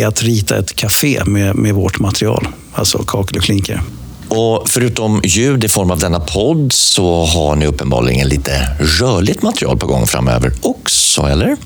är 0.00 0.06
att 0.06 0.22
rita 0.22 0.58
ett 0.58 0.76
café 0.76 1.24
med, 1.24 1.56
med 1.56 1.74
vårt 1.74 1.98
material, 1.98 2.48
alltså 2.72 2.98
kakel 2.98 3.36
och 3.38 3.44
klinker. 3.44 3.82
Och 4.28 4.68
förutom 4.68 5.20
ljud 5.24 5.64
i 5.64 5.68
form 5.68 5.90
av 5.90 5.98
denna 5.98 6.20
podd 6.20 6.72
så 6.72 7.24
har 7.24 7.56
ni 7.56 7.66
uppenbarligen 7.66 8.28
lite 8.28 8.68
rörligt 9.00 9.42
material 9.42 9.78
på 9.78 9.86
gång 9.86 10.06
framöver 10.06 10.52
också, 10.62 11.22
eller? 11.22 11.56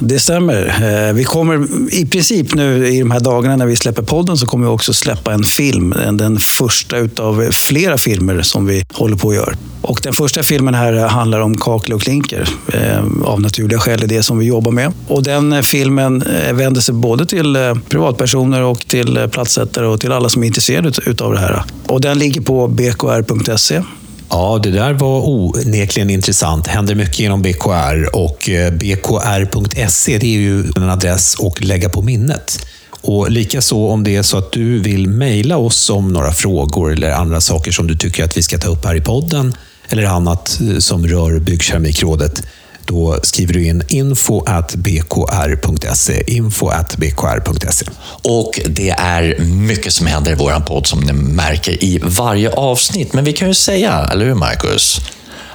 Det 0.00 0.18
stämmer. 0.18 0.66
Eh, 1.08 1.14
vi 1.14 1.24
kommer 1.24 1.66
i 1.94 2.06
princip 2.06 2.54
nu 2.54 2.88
i 2.88 2.98
de 2.98 3.10
här 3.10 3.20
dagarna 3.20 3.56
när 3.56 3.66
vi 3.66 3.76
släpper 3.76 4.02
podden 4.02 4.36
så 4.36 4.46
kommer 4.46 4.66
vi 4.66 4.72
också 4.72 4.94
släppa 4.94 5.32
en 5.32 5.44
film. 5.44 5.94
Den 6.12 6.40
första 6.40 6.98
utav 6.98 7.50
flera 7.50 7.98
filmer 7.98 8.42
som 8.42 8.66
vi 8.66 8.84
håller 8.92 9.16
på 9.16 9.28
att 9.28 9.34
göra. 9.34 9.54
Och 9.82 10.00
den 10.02 10.12
första 10.12 10.42
filmen 10.42 10.74
här 10.74 10.92
handlar 10.92 11.40
om 11.40 11.56
kakel 11.56 11.94
och 11.94 12.02
klinker. 12.02 12.48
Eh, 12.72 13.04
av 13.24 13.40
naturliga 13.40 13.78
skäl 13.78 14.02
är 14.02 14.06
det 14.06 14.22
som 14.22 14.38
vi 14.38 14.46
jobbar 14.46 14.72
med. 14.72 14.92
Och 15.08 15.22
den 15.22 15.62
filmen 15.62 16.22
eh, 16.22 16.54
vänder 16.54 16.80
sig 16.80 16.94
både 16.94 17.26
till 17.26 17.56
privatpersoner 17.88 18.62
och 18.62 18.86
till 18.86 19.28
plattsättare 19.30 19.58
platssättare 19.68 19.86
och 19.86 20.00
till 20.00 20.12
alla 20.12 20.28
som 20.28 20.42
är 20.42 20.46
intresserade 20.46 20.92
utav 21.06 21.32
det 21.32 21.38
här. 21.38 21.62
Och 21.86 22.00
den 22.00 22.18
ligger 22.18 22.40
på 22.40 22.68
bkr.se. 22.68 23.82
Ja, 24.30 24.60
det 24.62 24.70
där 24.70 24.92
var 24.92 25.28
onekligen 25.28 26.10
intressant. 26.10 26.66
händer 26.66 26.94
mycket 26.94 27.20
inom 27.20 27.42
BKR 27.42 28.16
och 28.16 28.48
eh, 28.48 28.72
bkr.se 28.72 30.18
det 30.18 30.26
är 30.26 30.40
ju 30.40 30.64
en 30.76 30.90
adress 30.90 31.36
att 31.40 31.64
lägga 31.64 31.88
på 31.88 32.02
minnet. 32.02 32.66
Och 33.00 33.30
likaså 33.30 33.88
om 33.88 34.04
det 34.04 34.16
är 34.16 34.22
så 34.22 34.38
att 34.38 34.52
du 34.52 34.78
vill 34.78 35.08
mejla 35.08 35.56
oss 35.56 35.90
om 35.90 36.12
några 36.12 36.32
frågor 36.32 36.92
eller 36.92 37.10
andra 37.10 37.40
saker 37.40 37.72
som 37.72 37.86
du 37.86 37.96
tycker 37.96 38.24
att 38.24 38.36
vi 38.36 38.42
ska 38.42 38.58
ta 38.58 38.68
upp 38.68 38.84
här 38.84 38.94
i 38.94 39.00
podden 39.00 39.54
eller 39.88 40.04
annat 40.04 40.60
eh, 40.60 40.78
som 40.78 41.06
rör 41.06 41.38
Byggkeramikrådet. 41.38 42.42
Då 42.88 43.18
skriver 43.22 43.52
du 43.52 43.66
in 43.66 43.82
info 43.88 44.44
at 44.46 44.74
bkr.se. 44.74 46.22
Info 46.26 46.68
at 46.68 46.96
bkr.se. 46.96 47.86
Och 48.22 48.60
det 48.66 48.90
är 48.90 49.38
mycket 49.40 49.92
som 49.92 50.06
händer 50.06 50.32
i 50.32 50.34
våran 50.34 50.64
podd 50.64 50.86
som 50.86 51.00
ni 51.00 51.12
märker 51.12 51.84
i 51.84 51.98
varje 52.02 52.50
avsnitt. 52.50 53.12
Men 53.12 53.24
vi 53.24 53.32
kan 53.32 53.48
ju 53.48 53.54
säga, 53.54 54.08
eller 54.12 54.26
hur 54.26 54.34
Marcus? 54.34 55.00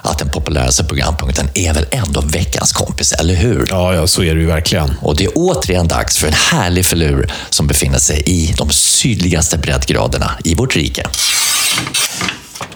Att 0.01 0.19
den 0.19 0.29
populäraste 0.29 0.83
programpunkten 0.83 1.49
är 1.53 1.73
väl 1.73 1.85
ändå 1.91 2.21
veckans 2.21 2.71
kompis, 2.71 3.11
eller 3.11 3.35
hur? 3.35 3.67
Ja, 3.69 3.95
ja, 3.95 4.07
så 4.07 4.23
är 4.23 4.35
det 4.35 4.41
ju 4.41 4.47
verkligen. 4.47 4.93
Och 5.01 5.15
det 5.15 5.23
är 5.23 5.31
återigen 5.35 5.87
dags 5.87 6.17
för 6.17 6.27
en 6.27 6.33
härlig 6.33 6.85
filur 6.85 7.31
som 7.49 7.67
befinner 7.67 7.99
sig 7.99 8.23
i 8.25 8.53
de 8.57 8.69
sydligaste 8.69 9.57
breddgraderna 9.57 10.31
i 10.43 10.55
vårt 10.55 10.75
rike. 10.75 11.07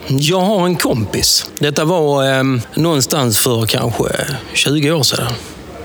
Jag 0.08 0.40
har 0.40 0.66
en 0.66 0.76
kompis. 0.76 1.52
Detta 1.60 1.86
var 1.86 2.38
eh, 2.38 2.44
någonstans 2.76 3.38
för 3.38 3.66
kanske 3.66 4.04
20 4.54 4.92
år 4.92 5.04
sedan. 5.04 5.34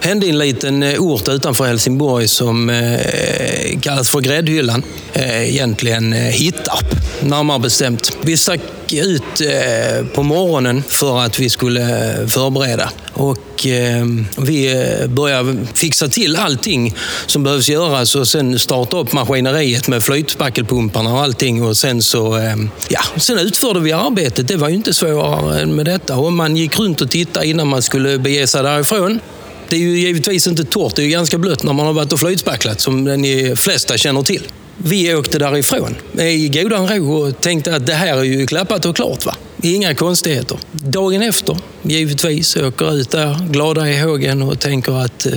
Hände 0.01 0.27
i 0.27 0.31
en 0.31 0.39
liten 0.39 0.83
eh, 0.83 1.01
ort 1.01 1.29
utanför 1.29 1.65
Helsingborg 1.65 2.29
som 2.29 2.71
eh, 2.71 3.81
kallas 3.81 4.09
för 4.09 4.21
Gräddhyllan. 4.21 4.83
Eh, 5.13 5.49
egentligen 5.49 6.13
eh, 6.13 6.19
Hittarp, 6.19 6.97
närmare 7.21 7.59
bestämt. 7.59 8.17
Vi 8.23 8.37
stack 8.37 8.61
ut 8.93 9.41
eh, 9.41 10.07
på 10.15 10.23
morgonen 10.23 10.83
för 10.89 11.21
att 11.21 11.39
vi 11.39 11.51
skulle 11.51 11.81
eh, 12.21 12.27
förbereda. 12.27 12.91
Och 13.13 13.39
Ehm, 13.67 14.27
eh, 14.37 14.43
vi 14.43 14.87
började 15.09 15.57
fixa 15.75 16.09
till 16.09 16.37
allting 16.37 16.95
som 17.27 17.43
behövs 17.43 17.69
göras 17.69 18.15
och 18.15 18.29
sen 18.29 18.59
starta 18.59 18.97
upp 18.97 19.13
maskineriet 19.13 19.89
med 19.89 20.03
flytspackelpumparna 20.03 21.13
och 21.13 21.21
allting. 21.21 21.63
Och 21.63 21.77
sen 21.77 22.03
så, 22.03 22.37
eh, 22.37 22.57
ja, 22.89 23.01
sen 23.17 23.39
utförde 23.39 23.81
vi 23.81 23.93
arbetet. 23.93 24.49
Det 24.49 24.57
var 24.57 24.69
ju 24.69 24.75
inte 24.75 24.95
svårare 24.95 25.61
än 25.61 25.75
med 25.75 25.87
detta. 25.87 26.17
Och 26.17 26.33
man 26.33 26.57
gick 26.57 26.79
runt 26.79 27.01
och 27.01 27.11
tittade 27.11 27.47
innan 27.47 27.69
man 27.69 27.83
skulle 27.83 28.19
bege 28.19 28.47
sig 28.47 28.63
därifrån. 28.63 29.21
Det 29.69 29.77
är 29.77 29.81
ju 29.81 29.99
givetvis 29.99 30.47
inte 30.47 30.65
torrt, 30.65 30.97
det 30.97 31.03
är 31.03 31.05
ju 31.05 31.11
ganska 31.11 31.39
blött 31.39 31.63
när 31.63 31.73
man 31.73 31.87
har 31.87 31.93
varit 31.93 32.13
och 32.13 32.21
flytspacklat 32.21 32.81
som 32.81 33.05
de 33.05 33.57
flesta 33.57 33.99
känner 33.99 34.23
till. 34.23 34.43
Vi 34.77 35.15
åkte 35.15 35.39
därifrån 35.39 35.95
i 36.19 36.49
godan 36.49 36.89
ro 36.89 37.13
och 37.13 37.41
tänkte 37.41 37.77
att 37.77 37.87
det 37.87 37.95
här 37.95 38.17
är 38.17 38.23
ju 38.23 38.47
klappat 38.47 38.85
och 38.85 38.97
klart. 38.97 39.27
va? 39.27 39.37
Inga 39.65 39.95
konstigheter. 39.95 40.59
Dagen 40.73 41.23
efter, 41.23 41.57
givetvis, 41.83 42.57
åker 42.57 42.95
ut 42.95 43.11
där 43.11 43.37
glada 43.51 43.91
i 43.91 44.01
hågen 44.01 44.43
och 44.43 44.61
tänker 44.61 45.05
att 45.05 45.27
eh, 45.27 45.33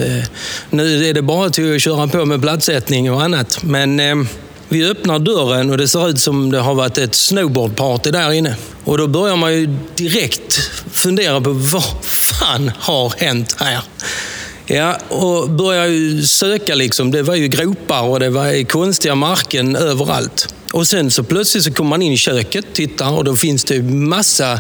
nu 0.70 1.06
är 1.06 1.14
det 1.14 1.22
bara 1.22 1.50
till 1.50 1.76
att 1.76 1.82
köra 1.82 2.08
på 2.08 2.26
med 2.26 2.42
plattsättning 2.42 3.12
och 3.12 3.24
annat. 3.24 3.64
Men 3.64 4.00
eh, 4.00 4.16
vi 4.70 4.90
öppnar 4.90 5.20
dörren 5.20 5.72
och 5.72 5.78
det 5.78 5.88
ser 5.88 6.10
ut 6.10 6.20
som 6.20 6.52
det 6.52 6.60
har 6.60 6.76
varit 6.76 6.98
ett 6.98 7.16
snowboardparty 7.16 8.12
där 8.12 8.32
inne. 8.32 8.56
Och 8.84 8.98
då 8.98 9.08
börjar 9.08 9.36
man 9.36 9.54
ju 9.54 9.78
direkt 9.96 10.60
fundera 10.92 11.42
på 11.42 11.52
vad 11.52 12.06
fan 12.06 12.72
har 12.80 13.14
hänt 13.18 13.56
här? 13.60 13.82
Ja, 14.66 14.98
och 15.10 15.50
börjar 15.50 15.86
ju 15.86 16.24
söka 16.24 16.76
liksom. 16.76 17.12
Det 17.12 17.24
var 17.24 17.36
ju 17.36 17.48
gropar 17.48 18.02
och 18.02 18.20
det 18.20 18.30
var 18.30 18.64
konstiga 18.64 19.16
marken 19.16 19.76
överallt. 19.76 20.56
Och 20.76 20.88
sen 20.88 21.12
så 21.12 21.24
plötsligt 21.24 21.64
så 21.64 21.72
kommer 21.72 21.90
man 21.90 22.02
in 22.02 22.12
i 22.12 22.18
köket, 22.18 22.66
tittar 22.74 23.12
och 23.12 23.24
då 23.24 23.36
finns 23.36 23.64
det 23.64 23.82
massa 23.84 24.60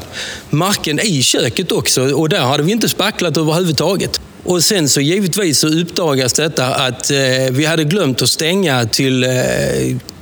marken 0.49 0.99
i 0.99 1.23
köket 1.23 1.71
också. 1.71 2.01
Och 2.01 2.29
där 2.29 2.39
hade 2.39 2.63
vi 2.63 2.71
inte 2.71 2.89
spacklat 2.89 3.37
överhuvudtaget. 3.37 4.21
Och 4.43 4.63
sen 4.63 4.89
så 4.89 5.01
givetvis 5.01 5.59
så 5.59 5.67
uppdagas 5.67 6.33
detta 6.33 6.75
att 6.75 7.11
eh, 7.11 7.17
vi 7.51 7.65
hade 7.65 7.83
glömt 7.83 8.21
att 8.21 8.29
stänga 8.29 8.85
till 8.85 9.23
eh, 9.23 9.29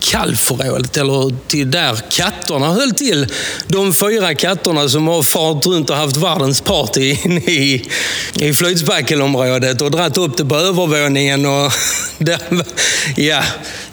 kalvförrådet, 0.03 0.97
eller 0.97 1.47
till 1.47 1.71
där 1.71 1.97
katterna 2.11 2.73
höll 2.73 2.91
till. 2.91 3.27
De 3.67 3.93
fyra 3.93 4.35
katterna 4.35 4.89
som 4.89 5.07
har 5.07 5.23
fart 5.23 5.65
runt 5.65 5.89
och 5.89 5.95
haft 5.95 6.17
världens 6.17 6.61
party 6.61 7.17
inne 7.25 7.41
i, 7.41 7.89
i 8.33 8.53
flytspackelområdet 8.53 9.81
och 9.81 9.91
dratt 9.91 10.17
upp 10.17 10.37
det 10.37 10.45
på 10.45 10.55
övervåningen. 10.55 11.45
Och 11.45 11.71
där, 12.17 12.39
ja. 13.15 13.43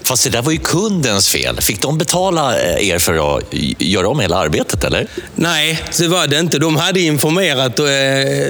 Fast 0.02 0.24
det 0.24 0.30
där 0.30 0.42
var 0.42 0.52
ju 0.52 0.58
kundens 0.58 1.28
fel. 1.28 1.60
Fick 1.60 1.82
de 1.82 1.98
betala 1.98 2.60
eh, 2.60 2.88
er 2.88 2.98
för 2.98 3.36
att 3.36 3.44
göra 3.78 4.08
om 4.08 4.20
hela 4.20 4.36
arbetet, 4.36 4.84
eller? 4.84 5.06
Nej, 5.34 5.82
det 5.98 6.08
var 6.08 6.26
det 6.26 6.38
inte. 6.38 6.58
De 6.58 6.76
hade 6.76 7.00
informerat 7.00 7.78
eh, 7.78 7.86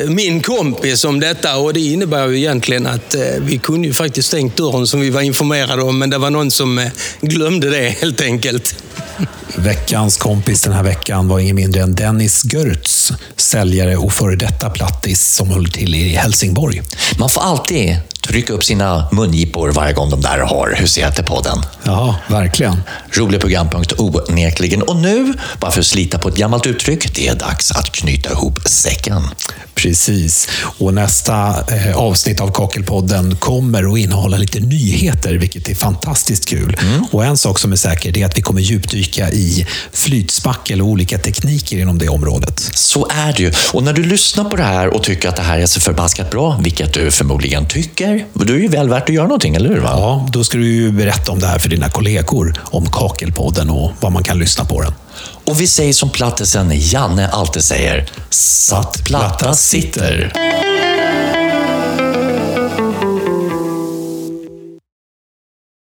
min 0.09 0.43
kompis 0.43 1.05
om 1.05 1.21
detta 1.21 1.57
och 1.57 1.73
det 1.73 1.81
innebär 1.81 2.29
ju 2.29 2.39
egentligen 2.39 2.87
att 2.87 3.15
eh, 3.15 3.21
vi 3.41 3.59
kunde 3.59 3.89
ju 3.89 3.95
faktiskt 3.95 4.29
stängt 4.29 4.57
dörren 4.57 4.87
som 4.87 5.01
vi 5.01 5.11
var 5.11 5.21
informerade 5.21 5.83
om, 5.83 5.99
men 5.99 6.11
det 6.11 6.19
var 6.19 6.31
någon 6.31 6.51
som 6.51 6.79
eh, 6.79 6.89
glömde 7.51 7.71
det 7.71 7.89
helt 7.89 8.21
enkelt. 8.21 8.75
Veckans 9.57 10.17
kompis 10.17 10.61
den 10.61 10.73
här 10.73 10.83
veckan 10.83 11.29
var 11.29 11.39
ingen 11.39 11.57
mindre 11.57 11.83
än 11.83 11.95
Dennis 11.95 12.45
Görtz, 12.53 13.13
säljare 13.37 13.97
och 13.97 14.13
före 14.13 14.37
detta 14.37 14.71
plattis 14.71 15.35
som 15.35 15.51
höll 15.51 15.71
till 15.71 15.95
i 15.95 16.09
Helsingborg. 16.09 16.83
Man 17.19 17.31
får 17.31 17.41
alltid 17.41 17.97
trycka 18.23 18.53
upp 18.53 18.65
sina 18.65 19.09
mungipor 19.13 19.73
varje 19.73 19.93
gång 19.93 20.11
de 20.11 20.21
där 20.21 20.39
har 20.39 20.75
huserat 20.77 21.19
i 21.19 21.23
podden. 21.23 21.59
Ja, 21.85 22.17
verkligen. 22.29 22.83
Rolig 23.13 23.41
programpunkt 23.41 23.93
onekligen. 23.99 24.83
Och 24.83 24.97
nu, 24.97 25.35
bara 25.61 25.71
för 25.71 25.81
att 25.81 25.87
slita 25.87 26.19
på 26.19 26.29
ett 26.29 26.37
gammalt 26.37 26.67
uttryck, 26.67 27.15
det 27.15 27.29
är 27.29 27.35
dags 27.35 27.71
att 27.71 27.93
knyta 27.93 28.33
ihop 28.33 28.59
säcken. 28.67 29.23
Precis. 29.75 30.49
Och 30.79 30.95
nästa 30.95 31.65
eh, 31.75 31.97
avsnitt 31.97 32.41
av 32.41 32.53
Kakelpodden 32.53 33.37
kommer 33.37 33.93
att 33.93 33.99
innehålla 33.99 34.37
lite 34.37 34.61
nyheter, 34.61 35.35
vilket 35.35 35.69
är 35.69 35.75
fantastiskt 35.75 36.49
kul. 36.49 36.77
Och 37.11 37.25
en 37.25 37.39
sak 37.39 37.59
som 37.59 37.73
är 37.73 37.77
säker 37.77 38.13
det 38.13 38.23
är 38.23 38.27
att 38.27 38.39
vi 38.39 38.43
kommer 38.43 38.61
djupdyka 38.61 39.10
i 39.19 39.67
flytspackel 39.93 40.83
och 40.83 40.89
olika 40.89 41.19
tekniker 41.19 41.79
inom 41.79 41.99
det 41.99 42.09
området. 42.09 42.71
Så 42.75 43.07
är 43.11 43.33
det 43.33 43.43
ju. 43.43 43.53
Och 43.73 43.83
när 43.83 43.93
du 43.93 44.05
lyssnar 44.05 44.45
på 44.45 44.57
det 44.57 44.63
här 44.63 44.89
och 44.89 45.03
tycker 45.03 45.29
att 45.29 45.37
det 45.37 45.43
här 45.43 45.59
är 45.59 45.67
så 45.67 45.81
förbaskat 45.81 46.31
bra, 46.31 46.61
vilket 46.63 46.95
du 46.95 47.11
förmodligen 47.11 47.67
tycker, 47.67 48.25
då 48.33 48.43
är 48.43 48.57
det 48.57 48.63
ju 48.63 48.69
väl 48.69 48.89
värt 48.89 49.09
att 49.09 49.15
göra 49.15 49.27
någonting, 49.27 49.55
eller 49.55 49.69
hur? 49.69 49.81
Va? 49.81 49.91
Ja, 49.93 50.29
då 50.33 50.45
ska 50.45 50.59
du 50.59 50.67
ju 50.67 50.93
berätta 50.93 51.33
om 51.33 51.39
det 51.39 51.47
här 51.47 51.59
för 51.59 51.69
dina 51.69 51.91
kollegor, 51.91 52.63
om 52.65 52.91
Kakelpodden 52.91 53.71
och 53.71 53.93
vad 54.01 54.13
man 54.13 54.23
kan 54.23 54.39
lyssna 54.39 54.65
på 54.65 54.83
den. 54.83 54.93
Och 55.45 55.61
vi 55.61 55.67
säger 55.67 55.93
som 55.93 56.11
plattisen 56.11 56.73
Janne 56.75 57.29
alltid 57.29 57.65
säger, 57.65 58.07
satt 58.31 59.05
platta 59.05 59.55
sitter. 59.55 60.33